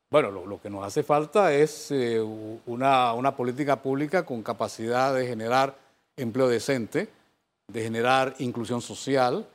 Bueno, 0.09 0.29
lo, 0.29 0.61
que 0.61 0.69
nos 0.69 0.85
hace 0.85 1.01
falta 1.01 1.51
es 1.53 1.89
eh, 1.89 2.21
una, 2.21 3.13
una 3.13 3.35
política 3.35 3.81
pública 3.81 4.23
con 4.23 4.43
capacidad 4.43 5.13
de 5.15 5.25
generar 5.25 5.75
empleo 6.15 6.47
decente, 6.47 7.09
de 7.67 7.81
generar 7.81 8.35
inclusión 8.37 8.79
social, 8.79 9.47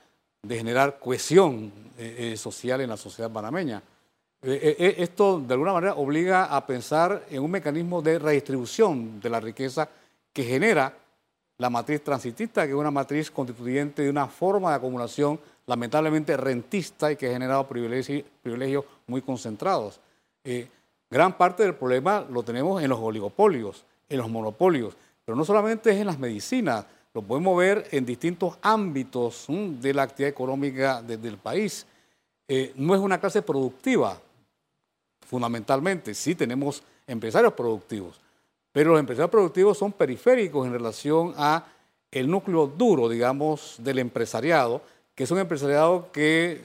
de 0.42 0.56
generar 0.56 0.98
cohesión 0.98 1.72
eh, 1.96 2.32
eh, 2.32 2.36
social 2.36 2.80
en 2.80 2.90
la 2.90 2.96
sociedad 2.96 3.30
panameña. 3.30 3.82
Eh, 4.40 4.94
esto 4.98 5.40
de 5.40 5.54
alguna 5.54 5.72
manera 5.72 5.94
obliga 5.94 6.44
a 6.44 6.64
pensar 6.64 7.24
en 7.28 7.42
un 7.42 7.50
mecanismo 7.50 8.00
de 8.00 8.18
redistribución 8.18 9.20
de 9.20 9.30
la 9.30 9.40
riqueza 9.40 9.88
que 10.32 10.44
genera 10.44 10.96
la 11.58 11.70
matriz 11.70 12.02
transitista, 12.04 12.64
que 12.64 12.70
es 12.70 12.78
una 12.78 12.90
matriz 12.90 13.30
constituyente 13.30 14.02
de 14.02 14.10
una 14.10 14.28
forma 14.28 14.70
de 14.70 14.76
acumulación 14.76 15.40
lamentablemente 15.66 16.36
rentista 16.36 17.10
y 17.10 17.16
que 17.16 17.28
ha 17.28 17.32
generado 17.32 17.66
privilegios, 17.66 18.24
privilegios 18.42 18.84
muy 19.06 19.22
concentrados. 19.22 20.00
gran 21.10 21.36
parte 21.36 21.64
del 21.64 21.74
problema 21.74 22.24
lo 22.30 22.42
tenemos 22.42 22.82
en 22.82 22.88
los 22.88 23.00
oligopolios, 23.00 23.84
en 24.08 24.18
los 24.18 24.30
monopolios. 24.30 24.96
Pero 25.24 25.36
no 25.36 25.44
solamente 25.44 25.90
es 25.90 25.98
en 25.98 26.06
las 26.06 26.18
medicinas, 26.18 26.86
lo 27.12 27.22
podemos 27.22 27.58
ver 27.58 27.88
en 27.90 28.06
distintos 28.06 28.58
ámbitos 28.62 29.46
de 29.48 29.92
la 29.92 30.04
actividad 30.04 30.30
económica 30.30 31.02
del 31.02 31.36
país. 31.36 31.86
Eh, 32.46 32.72
no 32.76 32.94
es 32.94 33.00
una 33.00 33.20
clase 33.20 33.42
productiva, 33.42 34.18
fundamentalmente. 35.28 36.14
Sí 36.14 36.34
tenemos 36.34 36.82
empresarios 37.06 37.52
productivos, 37.52 38.18
pero 38.72 38.92
los 38.92 39.00
empresarios 39.00 39.30
productivos 39.30 39.76
son 39.78 39.92
periféricos 39.92 40.66
en 40.66 40.72
relación 40.72 41.34
a 41.36 41.66
el 42.10 42.30
núcleo 42.30 42.66
duro, 42.66 43.08
digamos, 43.08 43.76
del 43.78 43.98
empresariado, 43.98 44.80
que 45.14 45.24
es 45.24 45.30
un 45.30 45.38
empresariado 45.38 46.10
que, 46.10 46.62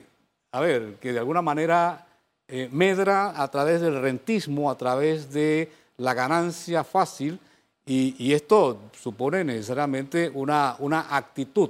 a 0.51 0.61
ver, 0.61 0.95
que 1.01 1.11
de 1.11 1.19
alguna 1.19 1.41
manera 1.41 2.07
eh, 2.47 2.69
medra 2.71 3.41
a 3.41 3.51
través 3.51 3.81
del 3.81 4.01
rentismo, 4.01 4.71
a 4.71 4.77
través 4.77 5.33
de 5.33 5.69
la 5.97 6.13
ganancia 6.13 6.83
fácil, 6.85 7.39
y, 7.85 8.31
esto 8.31 8.79
supone 8.97 9.43
necesariamente 9.43 10.31
una, 10.33 10.77
una 10.79 11.17
actitud 11.17 11.69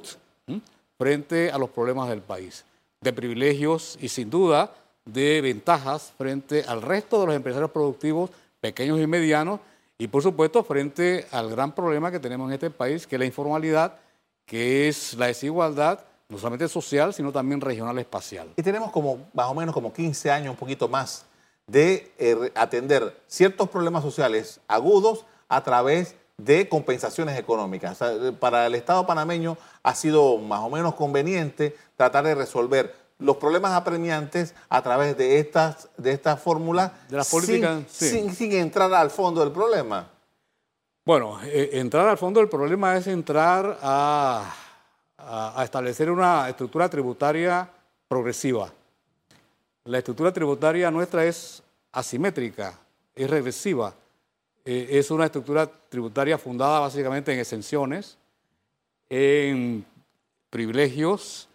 frente 0.95 1.49
a 1.49 1.57
los 1.57 1.71
problemas 1.71 2.07
del 2.07 2.21
país, 2.21 2.63
de 3.01 3.11
privilegios 3.11 3.97
y 3.99 4.09
sin 4.09 4.29
duda 4.29 4.71
de 5.05 5.41
ventajas 5.41 6.13
frente 6.17 6.63
al 6.67 6.81
resto 6.81 7.19
de 7.19 7.27
los 7.27 7.35
empresarios 7.35 7.71
productivos 7.71 8.29
pequeños 8.61 8.99
y 8.99 9.07
medianos 9.07 9.59
y 9.97 10.07
por 10.07 10.23
supuesto 10.23 10.63
frente 10.63 11.27
al 11.31 11.49
gran 11.49 11.73
problema 11.73 12.11
que 12.11 12.19
tenemos 12.19 12.47
en 12.47 12.53
este 12.53 12.69
país, 12.69 13.05
que 13.05 13.15
es 13.15 13.19
la 13.19 13.25
informalidad, 13.25 13.99
que 14.45 14.87
es 14.87 15.13
la 15.15 15.27
desigualdad, 15.27 15.99
no 16.29 16.37
solamente 16.37 16.67
social, 16.67 17.13
sino 17.13 17.31
también 17.31 17.61
regional 17.61 17.97
espacial. 17.99 18.49
Y 18.55 18.63
tenemos 18.63 18.91
como 18.91 19.27
más 19.33 19.47
o 19.47 19.53
menos 19.53 19.73
como 19.73 19.93
15 19.93 20.31
años, 20.31 20.51
un 20.51 20.57
poquito 20.57 20.87
más, 20.87 21.25
de 21.67 22.11
eh, 22.17 22.51
atender 22.55 23.21
ciertos 23.27 23.69
problemas 23.69 24.03
sociales 24.03 24.59
agudos 24.67 25.25
a 25.47 25.63
través 25.63 26.15
de 26.37 26.67
compensaciones 26.67 27.37
económicas. 27.37 27.99
para 28.39 28.65
el 28.65 28.75
Estado 28.75 29.05
panameño 29.05 29.57
ha 29.83 29.95
sido 29.95 30.37
más 30.37 30.61
o 30.61 30.69
menos 30.69 30.95
conveniente 30.95 31.75
tratar 31.95 32.25
de 32.25 32.35
resolver 32.35 33.02
los 33.23 33.37
problemas 33.37 33.71
apremiantes 33.71 34.53
a 34.69 34.81
través 34.81 35.17
de 35.17 35.39
estas, 35.39 35.89
de 35.97 36.11
estas 36.11 36.41
fórmulas 36.41 36.91
de 37.09 37.23
sin, 37.89 38.33
sin, 38.33 38.51
entrar 38.51 38.93
al 38.93 39.09
fondo 39.09 39.41
del 39.41 39.51
problema. 39.51 40.07
Bueno, 41.05 41.39
eh, 41.43 41.71
entrar 41.73 42.07
al 42.07 42.17
fondo 42.17 42.39
del 42.39 42.49
problema 42.49 42.95
es 42.95 43.07
entrar 43.07 43.79
a, 43.81 44.53
a 45.17 45.63
establecer 45.63 46.11
una 46.11 46.47
estructura 46.49 46.89
tributaria 46.89 47.69
progresiva. 48.07 48.71
La 49.85 49.97
estructura 49.97 50.31
tributaria 50.31 50.91
nuestra 50.91 51.25
es 51.25 51.61
asimétrica, 51.91 52.79
es 53.15 53.29
regresiva. 53.29 53.93
Eh, 54.65 54.87
es 54.91 55.11
una 55.11 55.25
estructura 55.25 55.69
tributaria 55.89 56.37
fundada 56.37 56.79
básicamente 56.79 57.33
en 57.33 57.39
exenciones, 57.39 58.17
en 59.09 59.85
privilegios, 60.49 61.49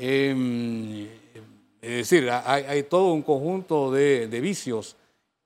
es 0.00 1.08
decir, 1.82 2.30
hay, 2.30 2.82
todo 2.84 3.12
un 3.12 3.22
conjunto 3.22 3.92
de, 3.92 4.26
vicios 4.40 4.96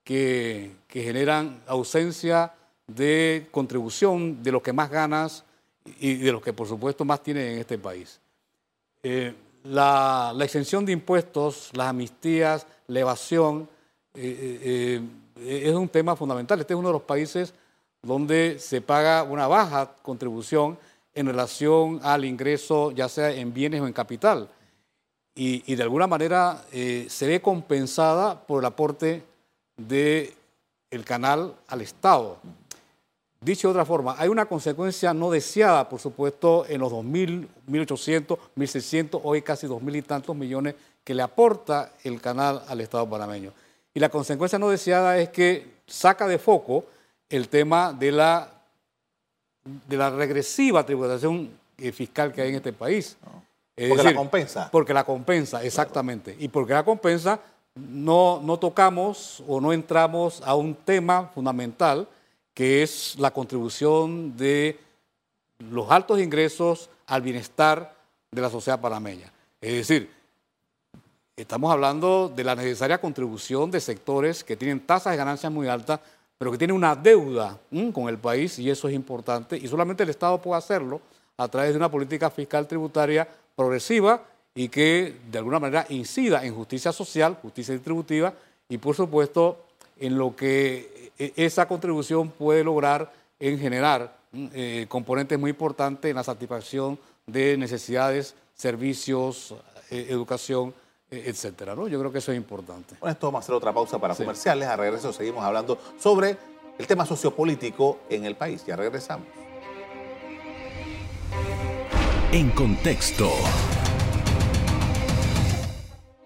que, 0.04 0.70
generan 0.88 1.60
ausencia 1.66 2.52
de 2.86 3.48
contribución 3.50 4.42
de 4.42 4.52
los 4.52 4.62
que 4.62 4.72
más 4.72 4.90
ganas 4.90 5.44
y 5.98 6.14
de 6.18 6.30
los 6.30 6.40
que 6.40 6.52
por 6.52 6.68
supuesto 6.68 7.04
más 7.04 7.22
tienen 7.22 7.54
en 7.54 7.58
este 7.58 7.78
país. 7.78 8.20
Eh, 9.02 9.34
la, 9.64 10.32
exención 10.40 10.84
de 10.86 10.92
impuestos, 10.92 11.70
las 11.72 11.88
amnistías, 11.88 12.66
la 12.86 13.00
evasión, 13.00 13.68
eh, 14.14 15.02
es 15.44 15.74
un 15.74 15.88
tema 15.88 16.14
fundamental. 16.14 16.60
Este 16.60 16.74
es 16.74 16.78
uno 16.78 16.88
de 16.88 16.94
los 16.94 17.02
países 17.02 17.52
donde 18.02 18.58
se 18.60 18.80
paga 18.80 19.24
una 19.24 19.48
baja 19.48 19.96
contribución 20.02 20.78
en 21.14 21.26
relación 21.26 22.00
al 22.02 22.24
ingreso, 22.24 22.90
ya 22.90 23.08
sea 23.08 23.30
en 23.30 23.54
bienes 23.54 23.80
o 23.80 23.86
en 23.86 23.92
capital. 23.92 24.48
Y, 25.36 25.74
de 25.74 25.82
alguna 25.82 26.06
manera 26.06 26.64
eh, 26.70 27.06
se 27.08 27.26
ve 27.26 27.42
compensada 27.42 28.46
por 28.46 28.62
el 28.62 28.66
aporte 28.66 29.24
del 29.76 30.32
el 30.90 31.04
canal 31.04 31.54
al 31.66 31.80
Estado. 31.80 32.38
Dicho 33.40 33.68
de 33.68 33.72
otra 33.72 33.84
forma, 33.84 34.14
hay 34.16 34.28
una 34.28 34.46
consecuencia 34.46 35.12
no 35.12 35.30
deseada, 35.30 35.88
por 35.88 36.00
supuesto, 36.00 36.64
en 36.66 36.80
los 36.80 36.90
2.000, 36.90 37.46
1.800, 37.68 38.38
1.600, 38.56 39.20
hoy 39.22 39.42
casi 39.42 39.66
2.000 39.66 39.96
y 39.96 40.02
tantos 40.02 40.34
millones 40.34 40.76
que 41.02 41.14
le 41.14 41.22
aporta 41.22 41.92
el 42.04 42.20
canal 42.20 42.62
al 42.66 42.80
Estado 42.80 43.10
panameño. 43.10 43.52
Y 43.92 44.00
la 44.00 44.08
consecuencia 44.08 44.58
no 44.58 44.70
deseada 44.70 45.18
es 45.18 45.28
que 45.28 45.74
saca 45.86 46.26
de 46.26 46.38
foco 46.38 46.86
el 47.28 47.48
tema 47.48 47.92
de 47.92 48.12
la, 48.12 48.53
de 49.64 49.96
la 49.96 50.10
regresiva 50.10 50.84
tributación 50.84 51.50
eh, 51.78 51.92
fiscal 51.92 52.32
que 52.32 52.42
hay 52.42 52.50
en 52.50 52.56
este 52.56 52.72
país. 52.72 53.16
porque 53.74 54.02
la 54.02 54.14
compensa. 54.14 54.70
Porque 54.70 54.94
la 54.94 55.04
compensa, 55.04 55.64
exactamente. 55.64 56.36
Y 56.38 56.48
porque 56.48 56.74
la 56.74 56.84
compensa, 56.84 57.40
no, 57.74 58.40
no 58.42 58.58
tocamos 58.58 59.42
o 59.48 59.60
no 59.60 59.72
entramos 59.72 60.42
a 60.44 60.54
un 60.54 60.74
tema 60.74 61.30
fundamental 61.34 62.06
que 62.52 62.82
es 62.84 63.16
la 63.18 63.32
contribución 63.32 64.36
de 64.36 64.78
los 65.58 65.90
altos 65.90 66.20
ingresos 66.20 66.88
al 67.06 67.22
bienestar 67.22 67.96
de 68.30 68.40
la 68.40 68.50
sociedad 68.50 68.80
panameña. 68.80 69.32
Es 69.60 69.72
decir, 69.72 70.10
estamos 71.36 71.72
hablando 71.72 72.28
de 72.34 72.44
la 72.44 72.54
necesaria 72.54 73.00
contribución 73.00 73.70
de 73.70 73.80
sectores 73.80 74.44
que 74.44 74.56
tienen 74.56 74.80
tasas 74.80 75.12
de 75.12 75.16
ganancias 75.16 75.52
muy 75.52 75.66
altas, 75.66 76.00
pero 76.38 76.50
que 76.50 76.58
tienen 76.58 76.76
una 76.76 76.94
deuda 76.94 77.58
con 77.92 78.08
el 78.08 78.18
país 78.18 78.58
y 78.58 78.70
eso 78.70 78.88
es 78.88 78.94
importante 78.94 79.56
y 79.56 79.68
solamente 79.68 80.02
el 80.02 80.10
Estado 80.10 80.40
puede 80.40 80.58
hacerlo 80.58 81.00
a 81.36 81.48
través 81.48 81.70
de 81.70 81.76
una 81.76 81.90
política 81.90 82.30
fiscal 82.30 82.66
tributaria 82.66 83.26
progresiva 83.56 84.22
y 84.54 84.68
que 84.68 85.16
de 85.30 85.38
alguna 85.38 85.58
manera 85.58 85.86
incida 85.88 86.44
en 86.44 86.54
justicia 86.54 86.92
social, 86.92 87.38
justicia 87.40 87.74
distributiva 87.74 88.34
y 88.68 88.78
por 88.78 88.94
supuesto 88.94 89.64
en 89.98 90.16
lo 90.18 90.34
que 90.34 91.12
e, 91.18 91.32
esa 91.36 91.66
contribución 91.66 92.30
puede 92.30 92.64
lograr 92.64 93.12
en 93.38 93.58
generar 93.58 94.16
eh, 94.32 94.86
componentes 94.88 95.38
muy 95.38 95.50
importantes 95.50 96.10
en 96.10 96.16
la 96.16 96.24
satisfacción 96.24 96.98
de 97.26 97.56
necesidades, 97.56 98.34
servicios, 98.54 99.54
eh, 99.90 100.06
educación, 100.10 100.74
etcétera. 101.24 101.74
¿no? 101.74 101.88
Yo 101.88 101.98
creo 101.98 102.12
que 102.12 102.18
eso 102.18 102.32
es 102.32 102.36
importante. 102.36 102.96
Con 102.96 103.10
esto 103.10 103.26
vamos 103.26 103.40
a 103.40 103.42
hacer 103.44 103.54
otra 103.54 103.72
pausa 103.72 103.98
para 103.98 104.14
comerciales. 104.14 104.68
A 104.68 104.76
regreso 104.76 105.12
seguimos 105.12 105.44
hablando 105.44 105.78
sobre 105.98 106.36
el 106.78 106.86
tema 106.86 107.06
sociopolítico 107.06 108.00
en 108.08 108.24
el 108.24 108.36
país. 108.36 108.64
Ya 108.66 108.76
regresamos. 108.76 109.26
En 112.32 112.50
contexto. 112.50 113.30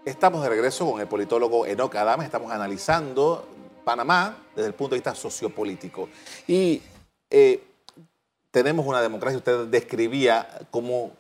Estamos 0.05 0.43
de 0.43 0.49
regreso 0.49 0.91
con 0.91 1.01
el 1.01 1.07
politólogo 1.07 1.67
Enoch 1.67 1.95
Adame. 1.97 2.25
Estamos 2.25 2.51
analizando 2.51 3.47
Panamá 3.85 4.37
desde 4.57 4.69
el 4.69 4.75
punto 4.75 4.95
de 4.95 5.01
vista 5.01 5.15
sociopolítico. 5.15 6.09
Y 6.47 6.81
eh, 7.31 7.63
tenemos 8.51 8.87
una 8.87 9.03
democracia, 9.03 9.39
usted 9.39 9.67
describía 9.67 10.49
cómo 10.71 11.13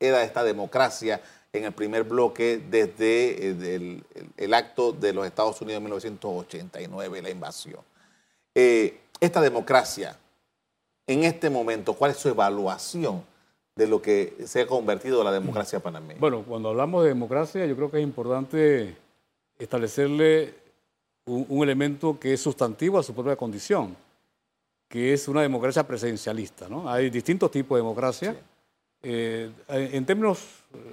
era 0.00 0.22
esta 0.22 0.44
democracia 0.44 1.20
en 1.52 1.64
el 1.64 1.72
primer 1.72 2.04
bloque 2.04 2.62
desde 2.70 3.50
eh, 3.50 4.02
el, 4.36 4.54
acto 4.54 4.92
de 4.92 5.12
los 5.12 5.26
Estados 5.26 5.60
Unidos 5.60 5.78
en 5.78 5.84
1989, 5.84 7.22
la 7.22 7.30
invasión. 7.30 7.80
Eh, 8.54 9.00
esta 9.20 9.40
democracia, 9.40 10.18
en 11.06 11.24
este 11.24 11.50
momento, 11.50 11.94
¿cuál 11.94 12.10
es 12.10 12.18
su 12.18 12.28
evaluación 12.28 13.24
de 13.74 13.86
lo 13.86 14.02
que 14.02 14.36
se 14.46 14.62
ha 14.62 14.66
convertido 14.66 15.24
la 15.24 15.32
democracia 15.32 15.80
panameña? 15.80 16.20
Bueno, 16.20 16.44
cuando 16.46 16.68
hablamos 16.68 17.02
de 17.02 17.08
democracia, 17.10 17.64
yo 17.64 17.76
creo 17.76 17.90
que 17.90 17.98
es 17.98 18.02
importante 18.02 18.96
establecerle 19.58 20.54
un, 21.24 21.62
elemento 21.62 22.18
que 22.18 22.32
es 22.32 22.40
sustantivo 22.40 22.98
a 22.98 23.02
su 23.02 23.14
propia 23.14 23.36
condición, 23.36 23.96
que 24.88 25.12
es 25.12 25.28
una 25.28 25.42
democracia 25.42 25.86
presidencialista. 25.86 26.68
¿no? 26.68 26.88
Hay 26.88 27.10
distintos 27.10 27.50
tipos 27.50 27.76
de 27.76 27.82
democracia. 27.82 28.36
Eh, 29.10 29.50
en 29.68 30.04
términos 30.04 30.44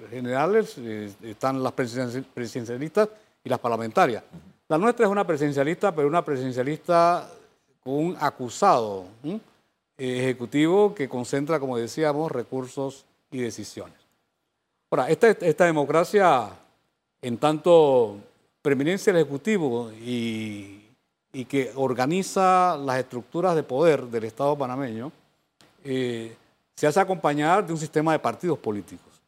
generales 0.09 0.75
eh, 0.77 1.11
están 1.21 1.61
las 1.61 1.73
presidencialistas 1.73 3.09
y 3.43 3.49
las 3.49 3.59
parlamentarias. 3.59 4.23
La 4.69 4.77
nuestra 4.77 5.05
es 5.05 5.11
una 5.11 5.27
presidencialista, 5.27 5.93
pero 5.93 6.07
una 6.07 6.23
presidencialista 6.23 7.29
con 7.83 7.93
un 7.93 8.17
acusado 8.17 9.03
ejecutivo 9.97 10.95
que 10.95 11.09
concentra, 11.09 11.59
como 11.59 11.77
decíamos, 11.77 12.31
recursos 12.31 13.03
y 13.31 13.41
decisiones. 13.41 13.97
Ahora, 14.89 15.09
esta, 15.09 15.31
esta 15.31 15.65
democracia, 15.65 16.47
en 17.21 17.37
tanto 17.37 18.17
preeminencia 18.61 19.11
del 19.11 19.23
Ejecutivo 19.23 19.91
y, 19.91 20.83
que 21.49 21.73
organiza 21.75 22.77
las 22.77 22.99
estructuras 22.99 23.55
de 23.55 23.63
poder 23.63 24.03
del 24.03 24.23
Estado 24.23 24.57
panameño, 24.57 25.11
eh, 25.83 26.33
se 26.75 26.87
hace 26.87 26.99
acompañar 26.99 27.65
de 27.65 27.73
un 27.73 27.79
sistema 27.79 28.11
de 28.11 28.19
partidos 28.19 28.59
políticos. 28.59 29.21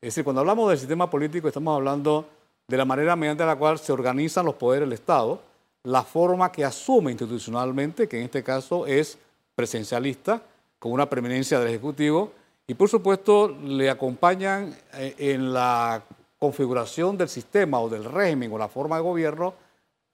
Es 0.00 0.08
decir, 0.08 0.24
cuando 0.24 0.40
hablamos 0.40 0.68
del 0.68 0.78
sistema 0.78 1.08
político 1.08 1.48
estamos 1.48 1.76
hablando 1.76 2.28
de 2.68 2.76
la 2.76 2.84
manera 2.84 3.14
mediante 3.14 3.44
la 3.44 3.56
cual 3.56 3.78
se 3.78 3.92
organizan 3.92 4.46
los 4.46 4.54
poderes 4.54 4.88
del 4.88 4.94
Estado, 4.94 5.40
la 5.84 6.02
forma 6.02 6.50
que 6.50 6.64
asume 6.64 7.12
institucionalmente, 7.12 8.08
que 8.08 8.18
en 8.18 8.24
este 8.24 8.42
caso 8.42 8.86
es 8.86 9.18
presencialista, 9.54 10.42
con 10.78 10.92
una 10.92 11.08
preeminencia 11.08 11.58
del 11.58 11.68
Ejecutivo, 11.68 12.32
y 12.66 12.74
por 12.74 12.88
supuesto 12.88 13.48
le 13.48 13.88
acompañan 13.88 14.76
eh, 14.94 15.14
en 15.18 15.52
la 15.52 16.02
configuración 16.38 17.16
del 17.16 17.28
sistema 17.28 17.80
o 17.80 17.88
del 17.88 18.04
régimen 18.04 18.52
o 18.52 18.58
la 18.58 18.68
forma 18.68 18.96
de 18.96 19.02
gobierno, 19.02 19.54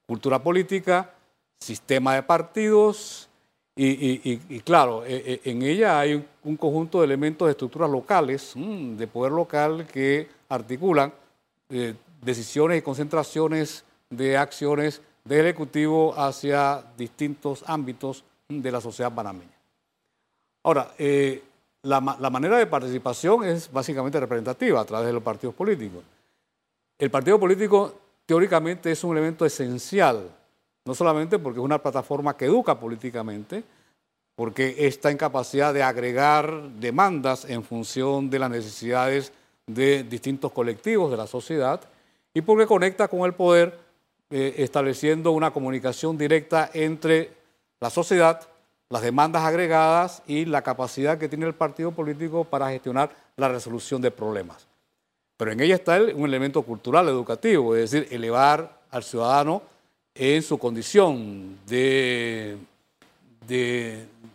cultura 0.06 0.42
política, 0.42 1.10
sistema 1.58 2.14
de 2.14 2.22
partidos 2.22 3.28
y, 3.74 4.60
claro, 4.60 5.04
e, 5.04 5.40
e, 5.44 5.50
en 5.50 5.62
ella 5.62 5.98
hay 5.98 6.22
un, 6.44 6.56
conjunto 6.56 7.00
de 7.00 7.06
elementos 7.06 7.46
de 7.46 7.52
estructuras 7.52 7.90
locales, 7.90 8.52
mm, 8.54 8.96
de 8.96 9.06
poder 9.06 9.32
local 9.32 9.86
que 9.86 10.28
articulan 10.48 11.12
eh, 11.70 11.94
decisiones 12.20 12.78
y 12.78 12.82
concentraciones 12.82 13.84
de 14.10 14.36
acciones 14.36 15.00
del 15.24 15.46
Ejecutivo 15.46 16.14
hacia 16.18 16.84
distintos 16.96 17.64
ámbitos 17.66 18.24
de 18.48 18.70
la 18.70 18.80
sociedad 18.80 19.14
panameña. 19.14 19.56
Ahora, 20.64 20.92
eh, 20.98 21.42
la, 21.82 22.00
manera 22.00 22.58
de 22.58 22.66
participación 22.66 23.44
es 23.44 23.70
básicamente 23.72 24.20
representativa 24.20 24.80
a 24.80 24.84
través 24.84 25.06
de 25.06 25.12
los 25.12 25.22
partidos 25.22 25.54
políticos. 25.54 26.04
El 26.98 27.10
partido 27.10 27.40
político 27.40 27.94
teóricamente 28.24 28.92
es 28.92 29.02
un 29.02 29.16
elemento 29.16 29.44
esencial, 29.44 30.30
no 30.84 30.94
solamente 30.94 31.38
porque 31.38 31.60
es 31.60 31.64
una 31.64 31.82
plataforma 31.82 32.36
que 32.36 32.46
educa 32.46 32.78
políticamente, 32.78 33.64
porque 34.34 34.86
está 34.86 35.10
en 35.10 35.16
capacidad 35.16 35.72
de 35.74 35.82
agregar 35.82 36.70
demandas 36.80 37.44
en 37.44 37.62
función 37.62 38.30
de 38.30 38.38
las 38.38 38.50
necesidades 38.50 39.32
de 39.66 40.02
distintos 40.04 40.52
colectivos 40.52 41.10
de 41.10 41.16
la 41.16 41.26
sociedad 41.26 41.80
y 42.34 42.40
porque 42.40 42.66
conecta 42.66 43.08
con 43.08 43.20
el 43.20 43.34
poder 43.34 43.78
eh, 44.30 44.54
estableciendo 44.58 45.32
una 45.32 45.50
comunicación 45.52 46.16
directa 46.16 46.70
entre 46.72 47.32
la 47.80 47.90
sociedad 47.90 48.48
las 48.92 49.00
demandas 49.00 49.42
agregadas 49.44 50.22
y 50.26 50.44
la 50.44 50.60
capacidad 50.60 51.16
que 51.16 51.26
tiene 51.26 51.46
el 51.46 51.54
partido 51.54 51.92
político 51.92 52.44
para 52.44 52.68
gestionar 52.68 53.08
la 53.38 53.48
resolución 53.48 54.02
de 54.02 54.10
problemas. 54.10 54.66
Pero 55.38 55.50
en 55.50 55.60
ella 55.60 55.76
está 55.76 55.98
un 56.14 56.26
elemento 56.26 56.60
cultural, 56.60 57.08
educativo, 57.08 57.74
es 57.74 57.90
decir, 57.90 58.06
elevar 58.14 58.82
al 58.90 59.02
ciudadano 59.02 59.62
en 60.14 60.42
su 60.42 60.58
condición 60.58 61.58
de, 61.66 62.58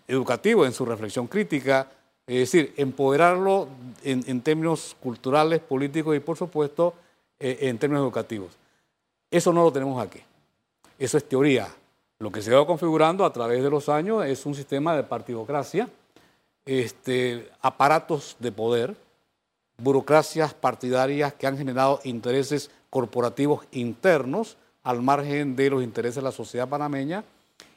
educativo, 0.07 0.65
en 0.65 0.73
su 0.73 0.85
reflexión 0.85 1.27
crítica, 1.27 1.91
es 2.25 2.51
decir, 2.51 2.73
empoderarlo 2.77 3.69
en, 4.03 4.41
términos 4.41 4.95
culturales, 4.99 5.59
políticos 5.61 6.15
y, 6.15 6.19
por 6.19 6.37
supuesto, 6.37 6.93
eh, 7.39 7.57
en 7.61 7.77
términos 7.77 8.03
educativos. 8.03 8.51
Eso 9.31 9.53
no 9.53 9.63
lo 9.63 9.71
tenemos 9.71 10.03
aquí. 10.03 10.19
Eso 10.99 11.17
es 11.17 11.27
teoría. 11.27 11.67
Lo 12.19 12.31
que 12.31 12.41
se 12.41 12.53
va 12.53 12.65
configurando 12.65 13.23
a 13.23 13.31
través 13.31 13.61
de 13.63 13.69
los 13.69 13.89
años 13.89 14.25
es 14.25 14.45
un 14.45 14.55
sistema 14.55 14.95
de 14.95 15.03
partidocracia, 15.03 15.87
este, 16.65 17.49
aparatos 17.61 18.35
de 18.39 18.51
poder, 18.51 18.95
burocracias 19.77 20.53
partidarias 20.53 21.33
que 21.33 21.47
han 21.47 21.57
generado 21.57 21.99
intereses 22.03 22.71
corporativos 22.89 23.65
internos 23.71 24.57
al 24.87 25.01
margen 25.01 25.53
de 25.57 25.69
los 25.69 25.83
intereses 25.83 26.15
de 26.15 26.21
la 26.21 26.31
sociedad 26.31 26.69
panameña 26.69 27.21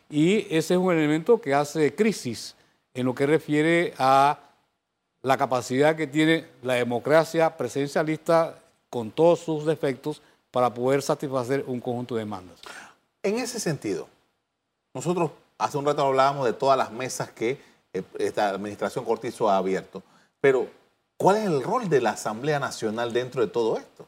y 0.09 0.42
ese 0.55 0.75
es 0.75 0.81
un 0.81 0.92
elemento 0.92 1.40
que 1.40 1.53
hace 1.53 1.92
crisis 1.92 2.55
en 2.94 3.05
lo 3.05 3.16
que 3.16 3.27
refiere 3.27 3.94
a 3.99 4.38
la 5.20 5.37
capacidad 5.37 5.96
que 5.96 6.07
tiene 6.07 6.46
la 6.62 6.75
democracia 6.75 7.57
presidencialista 7.57 8.61
con 8.88 9.11
todos 9.11 9.40
sus 9.40 9.66
defectos 9.66 10.23
para 10.53 10.73
poder 10.73 11.03
satisfacer 11.03 11.64
un 11.66 11.81
conjunto 11.81 12.14
de 12.14 12.20
demandas. 12.20 12.61
En 13.25 13.38
ese 13.38 13.59
sentido, 13.59 14.07
nosotros 14.94 15.33
hace 15.59 15.79
un 15.79 15.87
rato 15.87 16.07
hablábamos 16.07 16.46
de 16.46 16.53
todas 16.53 16.79
las 16.79 16.92
mesas 16.92 17.33
que 17.33 17.59
eh, 17.92 18.05
esta 18.20 18.51
administración 18.51 19.05
Cortizo 19.05 19.51
ha 19.51 19.57
abierto, 19.57 20.01
pero 20.40 20.68
¿cuál 21.16 21.38
es 21.38 21.46
el 21.46 21.61
rol 21.61 21.88
de 21.88 22.03
la 22.03 22.11
Asamblea 22.11 22.61
Nacional 22.61 23.12
dentro 23.12 23.40
de 23.40 23.49
todo 23.49 23.79
esto? 23.79 24.07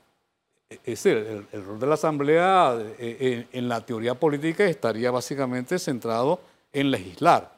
Es 0.84 1.02
decir, 1.02 1.46
el, 1.52 1.64
rol 1.64 1.78
de 1.78 1.86
la 1.86 1.94
Asamblea 1.94 2.76
eh, 2.98 3.46
en, 3.52 3.68
la 3.68 3.84
teoría 3.84 4.14
política 4.14 4.64
estaría 4.64 5.10
básicamente 5.10 5.78
centrado 5.78 6.40
en 6.72 6.90
legislar. 6.90 7.52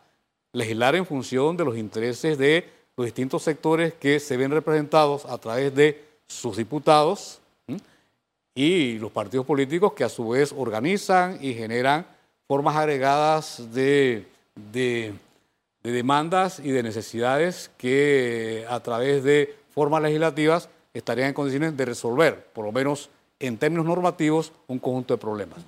legislar 0.52 0.94
en 0.94 1.06
función 1.06 1.56
de 1.56 1.64
los 1.64 1.76
intereses 1.76 2.38
de 2.38 2.68
los 2.96 3.06
distintos 3.06 3.42
sectores 3.42 3.94
que 3.94 4.20
se 4.20 4.36
ven 4.36 4.50
representados 4.50 5.24
a 5.26 5.38
través 5.38 5.74
de 5.74 6.04
sus 6.26 6.56
diputados 6.56 7.40
y 8.54 8.98
los 8.98 9.10
partidos 9.10 9.46
políticos 9.46 9.92
que 9.94 10.04
a 10.04 10.08
su 10.08 10.28
vez 10.28 10.54
organizan 10.56 11.38
y 11.40 11.54
generan 11.54 12.06
formas 12.46 12.76
agregadas 12.76 13.72
de, 13.72 14.26
demandas 15.82 16.60
y 16.60 16.70
de 16.70 16.82
necesidades 16.82 17.70
que 17.76 18.64
a 18.68 18.80
través 18.80 19.24
de 19.24 19.56
formas 19.74 20.02
legislativas 20.02 20.68
estarían 20.94 21.28
en 21.28 21.34
condiciones 21.34 21.76
de 21.76 21.84
resolver, 21.84 22.46
por 22.52 22.64
lo 22.64 22.72
menos 22.72 23.10
en 23.38 23.58
términos 23.58 23.84
normativos, 23.84 24.52
un 24.68 24.78
conjunto 24.78 25.14
de 25.14 25.18
problemas. 25.18 25.58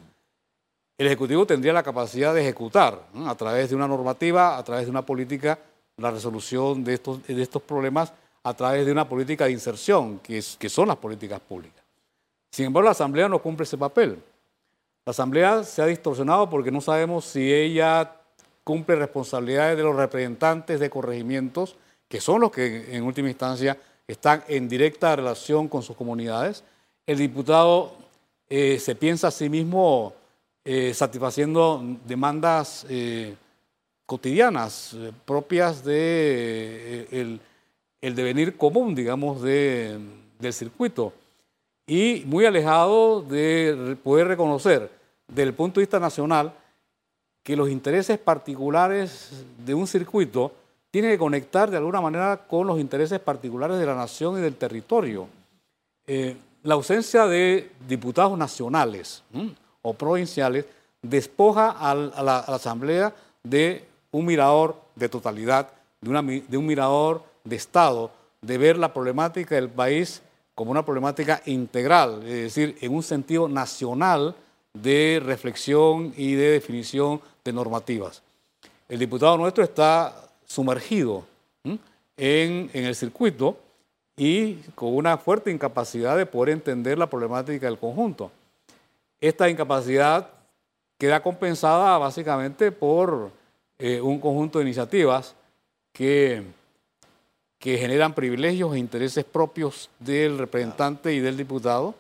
El 0.97 1.09
Ejecutivo 1.09 1.47
tendría 1.47 1.73
la 1.73 1.83
capacidad 1.83 2.33
de 2.33 2.41
ejecutar 2.41 3.03
a 3.27 3.35
través 3.35 3.69
de 3.69 3.77
una 3.77 3.87
normativa, 3.87 4.57
a 4.57 4.65
través 4.65 4.87
de 4.87 4.91
una 4.91 5.05
política, 5.05 5.59
la 5.99 6.11
resolución 6.11 6.85
de 6.85 6.95
estos, 6.95 7.27
de 7.27 7.43
estos 7.43 7.61
problemas 7.61 8.13
a 8.43 8.55
través 8.55 8.87
de 8.87 8.93
una 8.93 9.09
política 9.09 9.47
de 9.47 9.51
inserción, 9.51 10.21
que, 10.21 10.39
es, 10.39 10.57
que 10.57 10.69
son 10.69 10.89
las 10.89 10.97
políticas 10.97 11.41
públicas. 11.41 11.83
Sin 12.51 12.67
embargo, 12.67 12.85
la 12.87 12.93
Asamblea 12.93 13.29
no 13.29 13.43
cumple 13.43 13.65
ese 13.65 13.77
papel. 13.77 14.23
La 15.05 15.11
Asamblea 15.11 15.65
se 15.65 15.83
ha 15.83 15.87
distorsionado 15.87 16.49
porque 16.49 16.71
no 16.71 16.81
sabemos 16.81 17.25
si 17.25 17.53
ella 17.53 18.13
cumple 18.65 18.97
responsabilidades 18.97 19.77
de 19.77 19.83
los 19.83 19.97
representantes 19.97 20.81
de 20.81 20.89
corregimientos, 20.89 21.77
que 22.09 22.21
son 22.21 22.41
los 22.41 22.51
que 22.51 22.97
en 22.97 23.03
última 23.03 23.29
instancia 23.29 23.77
están 24.07 24.45
en 24.49 24.69
directa 24.69 25.17
relación 25.17 25.69
con 25.69 25.83
sus 25.83 25.97
comunidades. 25.97 26.63
El 27.07 27.19
diputado 27.19 27.93
eh, 28.49 28.79
se 28.79 28.95
piensa 28.95 29.29
a 29.29 29.33
sí 29.33 29.49
mismo 29.49 30.15
eh, 30.65 30.95
satisfaciendo 30.95 31.83
demandas 32.07 32.87
eh, 32.89 33.35
cotidianas 34.05 34.97
propias 35.25 35.85
de 35.85 37.41
devenir 38.01 38.57
común, 38.57 38.95
digamos, 38.95 39.43
del 39.43 40.53
circuito 40.53 41.13
y 41.87 42.23
muy 42.27 42.45
alejado 42.45 43.23
de 43.23 43.97
poder 44.03 44.29
reconocer 44.29 44.91
desde 45.27 45.43
el 45.43 45.55
punto 45.55 45.81
de 45.81 45.87
vista 45.87 45.99
nacional 45.99 46.53
que 47.43 47.57
los 47.57 47.69
intereses 47.69 48.19
particulares 48.19 49.45
de 49.65 49.75
un 49.75 49.87
circuito 49.87 50.53
tienen 50.97 51.11
que 51.11 51.19
conectar 51.19 51.71
de 51.71 51.77
alguna 51.77 52.01
manera 52.01 52.39
con 52.49 52.67
los 52.67 52.81
intereses 52.81 53.21
particulares 53.21 53.79
de 53.79 53.85
la 53.85 53.95
nación 53.95 54.39
y 54.39 54.41
del 54.41 54.57
territorio. 54.57 55.29
Eh, 56.07 56.35
la 56.63 56.73
ausencia 56.73 57.27
de 57.27 57.71
diputados 57.87 58.39
nacionales 58.39 59.23
o 59.83 59.93
provinciales 59.93 60.65
despoja 61.03 61.73
a 61.73 61.95
la, 61.95 62.39
Asamblea 62.39 63.15
de 63.43 63.85
un 64.11 64.25
mirador 64.25 64.81
de 64.95 65.11
totalidad, 65.11 65.69
de, 66.01 66.43
de 66.49 66.57
un 66.57 66.65
mirador 66.65 67.23
de 67.45 67.57
Estado, 67.57 68.11
de 68.41 68.57
ver 68.57 68.79
la 68.79 68.95
problemática 68.95 69.55
del 69.55 69.69
país 69.69 70.23
como 70.55 70.71
una 70.71 70.83
problemática 70.83 71.43
integral, 71.45 72.23
es 72.23 72.55
decir, 72.55 72.79
en 72.81 72.95
un 72.95 73.03
sentido 73.03 73.51
nacional 73.51 74.35
de 74.73 75.21
reflexión 75.23 76.15
y 76.17 76.33
de 76.37 76.53
definición 76.53 77.21
de 77.45 77.53
normativas. 77.53 78.23
El 78.89 78.99
diputado 78.99 79.37
nuestro 79.37 79.63
está 79.63 80.26
sumergido 80.47 81.25
en, 82.17 82.71
el 82.73 82.95
circuito 82.95 83.59
y 84.17 84.55
con 84.75 84.97
una 84.97 85.19
fuerte 85.19 85.51
incapacidad 85.51 86.17
de 86.17 86.25
poder 86.25 86.55
entender 86.55 86.97
la 86.97 87.11
problemática 87.11 87.67
del 87.67 87.79
conjunto. 87.79 88.31
Esta 89.21 89.51
incapacidad 89.51 90.31
queda 90.97 91.23
compensada 91.23 91.99
básicamente 91.99 92.73
por 92.73 93.31
eh, 93.79 94.01
un 94.01 94.19
conjunto 94.19 94.59
de 94.59 94.65
iniciativas 94.65 95.35
que 95.93 96.43
que 97.59 97.79
generan 97.79 98.15
privilegios 98.15 98.75
e 98.75 98.79
intereses 98.79 99.25
propios 99.25 99.91
del 99.99 100.39
representante 100.39 101.13
y 101.13 101.21
del 101.21 101.37
diputado 101.37 101.95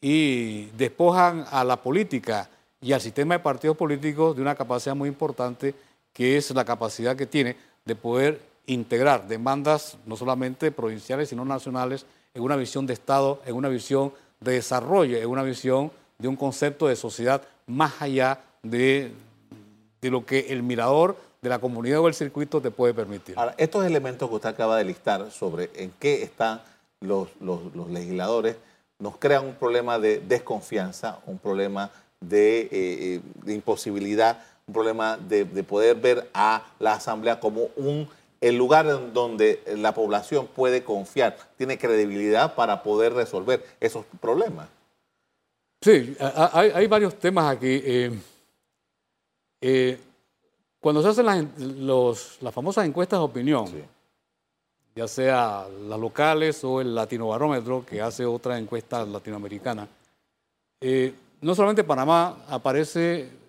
y 0.00 0.66
despojan 0.76 1.44
a 1.50 1.64
la 1.64 1.76
política 1.76 2.50
y 2.80 2.92
al 2.92 3.00
sistema 3.00 3.34
de 3.34 3.40
partidos 3.40 3.76
políticos 3.76 4.34
de 4.34 4.42
una 4.42 4.54
capacidad 4.54 4.96
muy 4.96 5.08
importante 5.08 5.74
que 6.12 6.36
es 6.36 6.50
la 6.50 6.64
capacidad 6.64 7.16
que 7.16 7.26
tiene 7.26 7.56
de 7.84 7.94
poder 7.94 8.40
integrar 8.66 9.26
demandas 9.26 9.96
no 10.06 10.16
solamente 10.16 10.70
provinciales 10.70 11.28
sino 11.28 11.44
nacionales 11.44 12.06
en 12.34 12.42
una 12.42 12.56
visión 12.56 12.86
de 12.86 12.94
Estado, 12.94 13.40
en 13.44 13.54
una 13.54 13.68
visión 13.68 14.12
de 14.40 14.52
desarrollo, 14.52 15.18
en 15.18 15.26
una 15.26 15.42
visión 15.42 15.90
de 16.18 16.28
un 16.28 16.36
concepto 16.36 16.86
de 16.86 16.96
sociedad 16.96 17.42
más 17.66 18.00
allá 18.00 18.40
de, 18.62 19.12
de 20.00 20.10
lo 20.10 20.24
que 20.24 20.46
el 20.50 20.62
mirador 20.62 21.16
de 21.42 21.48
la 21.48 21.58
comunidad 21.58 22.00
o 22.00 22.08
el 22.08 22.14
circuito 22.14 22.60
te 22.60 22.70
puede 22.70 22.94
permitir. 22.94 23.36
Ahora, 23.36 23.54
estos 23.58 23.84
elementos 23.84 24.28
que 24.28 24.34
usted 24.36 24.48
acaba 24.48 24.76
de 24.76 24.84
listar 24.84 25.30
sobre 25.32 25.70
en 25.74 25.92
qué 25.98 26.22
están 26.22 26.62
los, 27.00 27.28
legisladores 27.90 28.56
nos 29.00 29.16
crean 29.16 29.44
un 29.46 29.54
problema 29.54 29.98
de 29.98 30.20
desconfianza, 30.20 31.18
un 31.26 31.38
problema 31.38 31.90
de, 32.20 32.60
eh, 32.60 33.20
eh, 33.46 33.52
imposibilidad, 33.52 34.40
un 34.72 34.74
problema 34.74 35.18
de, 35.18 35.44
poder 35.62 35.96
ver 35.96 36.30
a 36.32 36.64
la 36.78 36.94
Asamblea 36.94 37.38
como 37.38 37.68
un 37.76 38.08
el 38.40 38.56
lugar 38.56 38.86
en 38.86 39.12
donde 39.12 39.62
la 39.76 39.94
población 39.94 40.48
puede 40.48 40.82
confiar, 40.82 41.36
tiene 41.56 41.78
credibilidad 41.78 42.56
para 42.56 42.82
poder 42.82 43.12
resolver 43.12 43.64
esos 43.78 44.04
problemas. 44.20 44.68
Sí, 45.80 46.16
hay, 46.18 46.86
varios 46.88 47.14
temas 47.20 47.54
aquí. 47.54 47.80
Eh, 49.60 50.00
cuando 50.80 51.02
se 51.02 51.08
hacen 51.08 51.26
las, 51.26 52.42
las 52.42 52.52
famosas 52.52 52.84
encuestas 52.84 53.20
de 53.20 53.24
opinión, 53.24 53.66
ya 54.96 55.06
sea 55.06 55.68
las 55.86 56.00
locales 56.00 56.64
o 56.64 56.80
el 56.80 56.96
Latinobarómetro, 56.96 57.86
que 57.86 58.02
hace 58.02 58.24
otra 58.26 58.58
encuesta 58.58 59.06
latinoamericana, 59.06 59.86
eh, 60.80 61.14
no 61.42 61.54
solamente 61.54 61.84
Panamá 61.84 62.44
aparece 62.48 63.41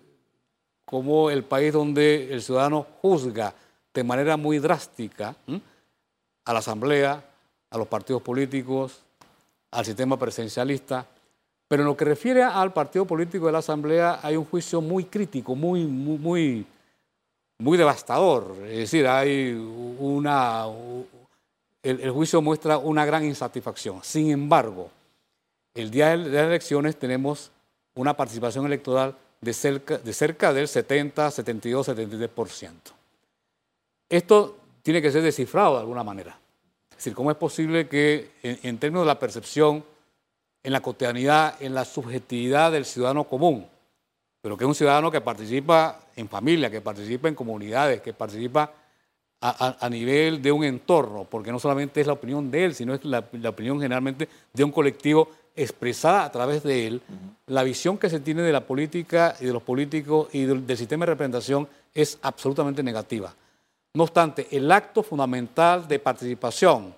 como 0.84 1.30
el 1.30 1.44
país 1.44 1.72
donde 1.72 2.32
el 2.32 2.42
ciudadano 2.42 2.86
juzga 3.00 3.54
de 3.92 4.04
manera 4.04 4.36
muy 4.36 4.58
drástica 4.58 5.36
a 6.44 6.52
la 6.52 6.58
Asamblea, 6.58 7.24
a 7.70 7.78
los 7.78 7.88
partidos 7.88 8.22
políticos, 8.22 9.02
al 9.70 9.84
sistema 9.84 10.18
presidencialista, 10.18 11.06
pero 11.66 11.82
en 11.82 11.88
lo 11.88 11.96
que 11.96 12.04
refiere 12.04 12.42
al 12.42 12.72
partido 12.72 13.04
político 13.04 13.46
de 13.46 13.52
la 13.52 13.58
Asamblea 13.58 14.20
hay 14.22 14.36
un 14.36 14.44
juicio 14.44 14.80
muy 14.80 15.04
crítico, 15.04 15.54
muy, 15.54 15.84
muy, 15.84 16.66
muy 17.58 17.78
devastador. 17.78 18.54
Es 18.66 18.78
decir, 18.78 19.06
hay 19.06 19.52
una. 19.98 20.66
El, 21.82 22.10
juicio 22.10 22.40
muestra 22.40 22.78
una 22.78 23.04
gran 23.04 23.24
insatisfacción. 23.24 24.00
Sin 24.02 24.30
embargo, 24.30 24.90
el 25.74 25.90
día 25.90 26.10
de 26.10 26.16
las 26.16 26.46
elecciones 26.46 26.96
tenemos 26.96 27.50
una 27.94 28.16
participación 28.16 28.66
electoral 28.66 29.16
de 29.44 29.52
cerca, 29.52 29.98
de 29.98 30.12
cerca 30.12 30.52
del 30.52 30.66
70, 30.66 31.30
72, 31.30 31.88
73%. 31.88 32.70
Esto 34.08 34.58
tiene 34.82 35.02
que 35.02 35.10
ser 35.10 35.22
descifrado 35.22 35.74
de 35.74 35.80
alguna 35.80 36.02
manera. 36.02 36.38
Es 36.90 36.96
decir, 36.96 37.14
¿cómo 37.14 37.30
es 37.30 37.36
posible 37.36 37.88
que 37.88 38.30
en, 38.42 38.78
términos 38.78 39.02
de 39.02 39.08
la 39.08 39.18
percepción, 39.18 39.84
en 40.62 40.72
la 40.72 40.80
cotidianidad, 40.80 41.60
en 41.60 41.74
la 41.74 41.84
subjetividad 41.84 42.72
del 42.72 42.84
ciudadano 42.84 43.24
común, 43.24 43.66
pero 44.40 44.56
que 44.56 44.64
es 44.64 44.68
un 44.68 44.74
ciudadano 44.74 45.10
que 45.10 45.20
participa 45.20 46.00
en 46.16 46.28
familia, 46.28 46.70
que 46.70 46.80
participa 46.80 47.28
en 47.28 47.34
comunidades, 47.34 48.00
que 48.00 48.12
participa 48.12 48.72
a, 49.40 49.88
nivel 49.90 50.40
de 50.40 50.50
un 50.50 50.64
entorno, 50.64 51.24
porque 51.24 51.52
no 51.52 51.58
solamente 51.58 52.00
es 52.00 52.06
la 52.06 52.14
opinión 52.14 52.50
de 52.50 52.64
él, 52.64 52.74
sino 52.74 52.94
es 52.94 53.04
la, 53.04 53.18
opinión 53.46 53.78
generalmente 53.78 54.26
de 54.54 54.64
un 54.64 54.72
colectivo 54.72 55.28
expresada 55.56 56.24
a 56.24 56.32
través 56.32 56.62
de 56.62 56.86
él. 56.86 57.02
La 57.46 57.62
visión 57.62 57.98
que 57.98 58.10
se 58.10 58.20
tiene 58.20 58.42
de 58.42 58.52
la 58.52 58.66
política 58.66 59.36
y 59.40 59.46
de 59.46 59.52
los 59.52 59.62
políticos 59.62 60.28
y 60.32 60.44
del, 60.44 60.76
sistema 60.76 61.04
de 61.04 61.12
representación 61.12 61.68
es 61.92 62.18
absolutamente 62.22 62.82
negativa. 62.82 63.34
No 63.94 64.04
obstante, 64.04 64.48
el 64.50 64.70
acto 64.72 65.02
fundamental 65.02 65.86
de 65.86 65.98
participación, 65.98 66.94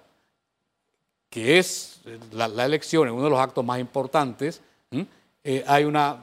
que 1.29 1.59
es 1.59 2.01
la, 2.33 2.65
elección, 2.65 3.07
es 3.07 3.13
uno 3.13 3.25
de 3.25 3.31
los 3.31 3.41
actos 3.41 3.65
más 3.65 3.79
importantes, 3.79 4.63
eh, 5.45 5.63
hay 5.67 5.85
una 5.85 6.19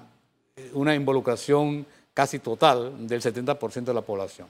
una 0.74 0.96
involucración 0.96 1.86
casi 2.13 2.39
total 2.39 3.08
del 3.08 3.22
70% 3.22 3.86
de 3.86 3.93
la 3.93 4.02
población. 4.02 4.48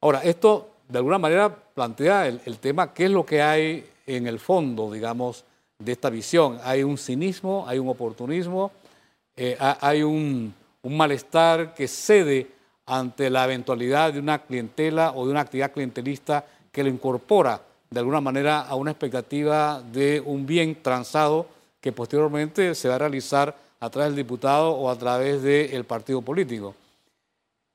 Ahora, 0.00 0.20
esto 0.22 0.70
de 0.88 0.98
alguna 0.98 1.18
manera 1.18 1.54
plantea 1.54 2.26
el, 2.26 2.58
tema, 2.58 2.92
¿qué 2.92 3.06
es 3.06 3.10
lo 3.10 3.24
que 3.24 3.42
hay 3.42 3.88
en 4.06 4.26
el 4.26 4.38
fondo, 4.38 4.90
digamos, 4.90 5.44
de 5.84 5.92
esta 5.92 6.10
visión? 6.10 6.58
Hay 6.64 6.82
un 6.82 6.98
cinismo, 6.98 7.64
hay 7.66 7.78
un 7.78 7.88
oportunismo, 7.88 8.70
eh, 9.36 9.56
hay 9.58 10.02
un, 10.02 10.54
un 10.82 10.96
malestar 10.96 11.74
que 11.74 11.88
cede 11.88 12.48
ante 12.86 13.30
la 13.30 13.44
eventualidad 13.44 14.12
de 14.12 14.18
una 14.18 14.40
clientela 14.40 15.12
o 15.14 15.24
de 15.24 15.30
una 15.30 15.40
actividad 15.40 15.72
clientelista 15.72 16.44
que 16.70 16.82
lo 16.82 16.88
incorpora 16.88 17.60
de 17.92 18.00
alguna 18.00 18.20
manera 18.20 18.62
a 18.62 18.74
una 18.74 18.92
expectativa 18.92 19.82
de 19.92 20.22
un 20.24 20.46
bien 20.46 20.82
transado 20.82 21.46
que 21.80 21.92
posteriormente 21.92 22.74
se 22.74 22.88
va 22.88 22.94
a 22.94 22.98
realizar 22.98 23.54
a 23.80 23.90
través 23.90 24.10
del 24.10 24.24
diputado 24.24 24.70
o 24.70 24.88
a 24.88 24.96
través 24.96 25.42
del 25.42 25.84
partido 25.84 26.22
político. 26.22 26.74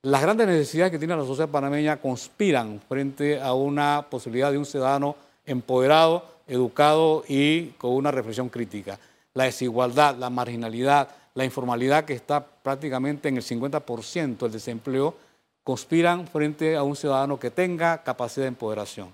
las 0.01 0.21
grandes 0.21 0.47
necesidades 0.47 0.91
que 0.91 0.99
tiene 0.99 1.15
la 1.15 1.25
sociedad 1.25 1.49
panameña 1.49 1.97
conspiran 1.97 2.81
frente 2.87 3.41
a 3.41 3.53
una 3.53 4.07
posibilidad 4.09 4.51
de 4.51 4.57
un 4.57 4.65
ciudadano 4.65 5.15
empoderado, 5.45 6.23
educado 6.47 7.23
y 7.27 7.67
con 7.77 7.91
una 7.91 8.11
reflexión 8.11 8.49
crítica. 8.49 8.99
La 9.33 9.45
desigualdad, 9.45 10.15
la 10.15 10.29
marginalidad, 10.29 11.09
la 11.35 11.45
informalidad 11.45 12.05
que 12.05 12.13
está 12.13 12.45
prácticamente 12.45 13.29
en 13.29 13.37
el 13.37 13.43
50% 13.43 14.37
del 14.37 14.51
desempleo, 14.51 15.15
conspiran 15.63 16.27
frente 16.27 16.75
a 16.75 16.83
un 16.83 16.95
ciudadano 16.95 17.39
que 17.39 17.51
tenga 17.51 18.01
capacidad 18.03 18.45
de 18.45 18.49
empoderación. 18.49 19.13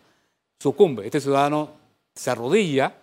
Sucumbe, 0.59 1.05
este 1.05 1.19
ciudadano 1.19 1.71
se 2.15 2.29
arrodilla 2.29 2.95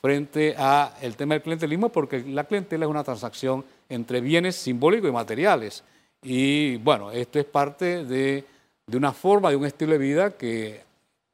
frente 0.00 0.54
a 0.58 0.96
el 1.00 1.14
tema 1.16 1.34
del 1.34 1.42
clientelismo 1.42 1.90
porque 1.90 2.20
la 2.20 2.44
clientela 2.44 2.86
es 2.86 2.90
una 2.90 3.04
transacción 3.04 3.64
entre 3.88 4.20
bienes 4.20 4.56
simbólicos 4.56 5.08
y 5.08 5.12
materiales. 5.12 5.84
Y 6.22 6.76
bueno, 6.76 7.10
esto 7.10 7.38
es 7.38 7.44
parte 7.44 8.04
de, 8.04 8.44
una 8.92 9.12
forma, 9.12 9.50
de 9.50 9.56
un 9.56 9.66
estilo 9.66 9.92
de 9.92 9.98
vida 9.98 10.30
que 10.32 10.82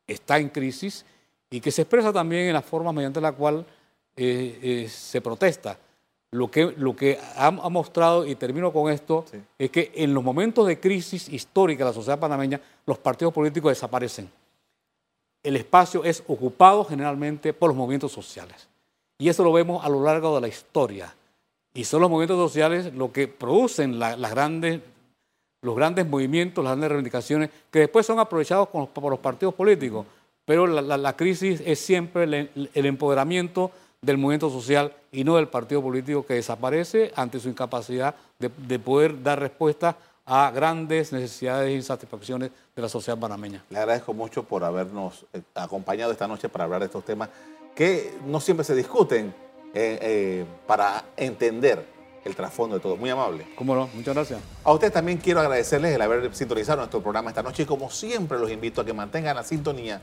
está 0.07 0.39
en 0.39 0.49
crisis 0.49 1.05
y 1.51 1.61
que 1.61 1.71
se 1.71 1.83
expresa 1.83 2.13
también 2.13 2.49
en 2.49 2.55
las 2.55 2.65
formas 2.65 2.95
mediante 2.95 3.21
la 3.21 3.33
cual 3.33 3.65
eh, 4.17 4.59
eh, 4.63 4.89
se 4.89 5.21
protesta. 5.21 5.79
Lo 6.33 6.51
que, 6.51 6.75
lo 6.77 6.95
que 6.95 7.19
ha, 7.37 7.51
mostrado, 7.51 8.27
y 8.27 8.35
termino 8.35 8.73
con 8.73 8.91
esto, 8.91 9.25
es 9.59 9.71
que 9.71 9.93
en 9.95 10.13
los 10.13 10.25
momentos 10.25 10.67
de 10.67 10.81
crisis 10.81 11.29
histórica 11.29 11.85
de 11.85 11.91
la 11.91 11.95
sociedad 11.95 12.19
panameña, 12.19 12.61
los 12.85 12.99
partidos 12.99 13.33
políticos 13.33 13.71
desaparecen. 13.71 14.31
El 15.43 15.57
espacio 15.57 16.03
es 16.05 16.25
ocupado 16.27 16.85
generalmente 16.85 17.53
por 17.53 17.71
los 17.71 17.77
movimientos 17.77 18.13
sociales. 18.13 18.69
Y 19.19 19.29
eso 19.29 19.45
lo 19.45 19.53
vemos 19.53 19.85
a 19.85 19.89
lo 19.89 20.03
largo 20.03 20.35
de 20.35 20.41
la 20.41 20.49
historia. 20.49 21.15
Y 21.73 21.85
son 21.85 22.01
los 22.01 22.11
movimientos 22.11 22.51
sociales 22.51 22.93
lo 22.93 23.13
que 23.13 23.29
producen 23.29 23.99
las 23.99 24.31
grandes, 24.31 24.81
los 25.63 25.77
grandes 25.77 26.07
movimientos, 26.07 26.65
las 26.65 26.73
grandes 26.73 26.89
reivindicaciones, 26.91 27.51
que 27.71 27.81
después 27.81 28.05
son 28.05 28.19
aprovechados 28.19 28.69
por 28.69 29.11
los 29.11 29.21
partidos 29.21 29.55
políticos. 29.55 30.05
Pero 30.47 30.67
la, 30.67 31.17
crisis 31.17 31.63
es 31.67 31.81
siempre 31.81 32.25
el 32.25 32.87
empoderamiento 32.87 33.73
del 34.01 34.19
movimiento 34.19 34.49
social 34.49 34.93
y 35.13 35.25
no 35.25 35.37
del 35.37 35.49
partido 35.49 35.83
político 35.83 36.25
que 36.25 36.35
desaparece 36.35 37.13
ante 37.17 37.41
su 37.41 37.49
incapacidad 37.49 38.15
de, 38.39 38.79
poder 38.79 39.23
dar 39.23 39.41
respuesta 39.41 39.97
a 40.25 40.51
grandes 40.51 41.13
necesidades 41.13 41.69
e 41.69 41.75
insatisfacciones 41.75 42.51
de 42.75 42.83
la 42.83 42.89
sociedad 42.89 43.19
panameña. 43.19 43.65
Le 43.71 43.79
agradezco 43.79 44.13
mucho 44.13 44.43
por 44.43 44.65
habernos 44.65 45.25
eh, 45.33 45.41
acompañado 45.55 46.13
esta 46.13 46.27
noche 46.27 46.49
para 46.49 46.65
hablar 46.65 46.81
de 46.81 46.87
estos 46.87 47.05
temas 47.05 47.29
que 47.75 48.15
no 48.27 48.41
siempre 48.41 48.65
se 48.65 48.75
discuten 48.75 49.35
eh, 49.75 49.99
eh, 50.01 50.45
para 50.67 51.05
entender 51.17 51.85
el 52.25 52.35
trasfondo 52.35 52.77
de 52.77 52.83
todo. 52.83 52.97
Muy 52.97 53.11
amable. 53.11 53.47
Cómo 53.55 53.75
no, 53.75 53.89
muchas 53.95 54.15
gracias. 54.15 54.41
A 54.65 54.73
ustedes 54.73 54.93
también 54.93 55.19
quiero 55.19 55.41
agradecerles 55.41 55.95
el 55.95 56.03
haber 56.03 56.35
sintonizado 56.35 56.79
nuestro 56.79 57.01
programa 57.01 57.31
esta 57.31 57.43
noche 57.43 57.63
y 57.63 57.67
como 57.67 57.89
siempre 57.91 58.39
los 58.39 58.51
invito 58.51 58.81
a 58.81 58.85
que 58.85 58.93
mantengan 58.93 59.37
la 59.37 59.45
sintonía 59.45 60.03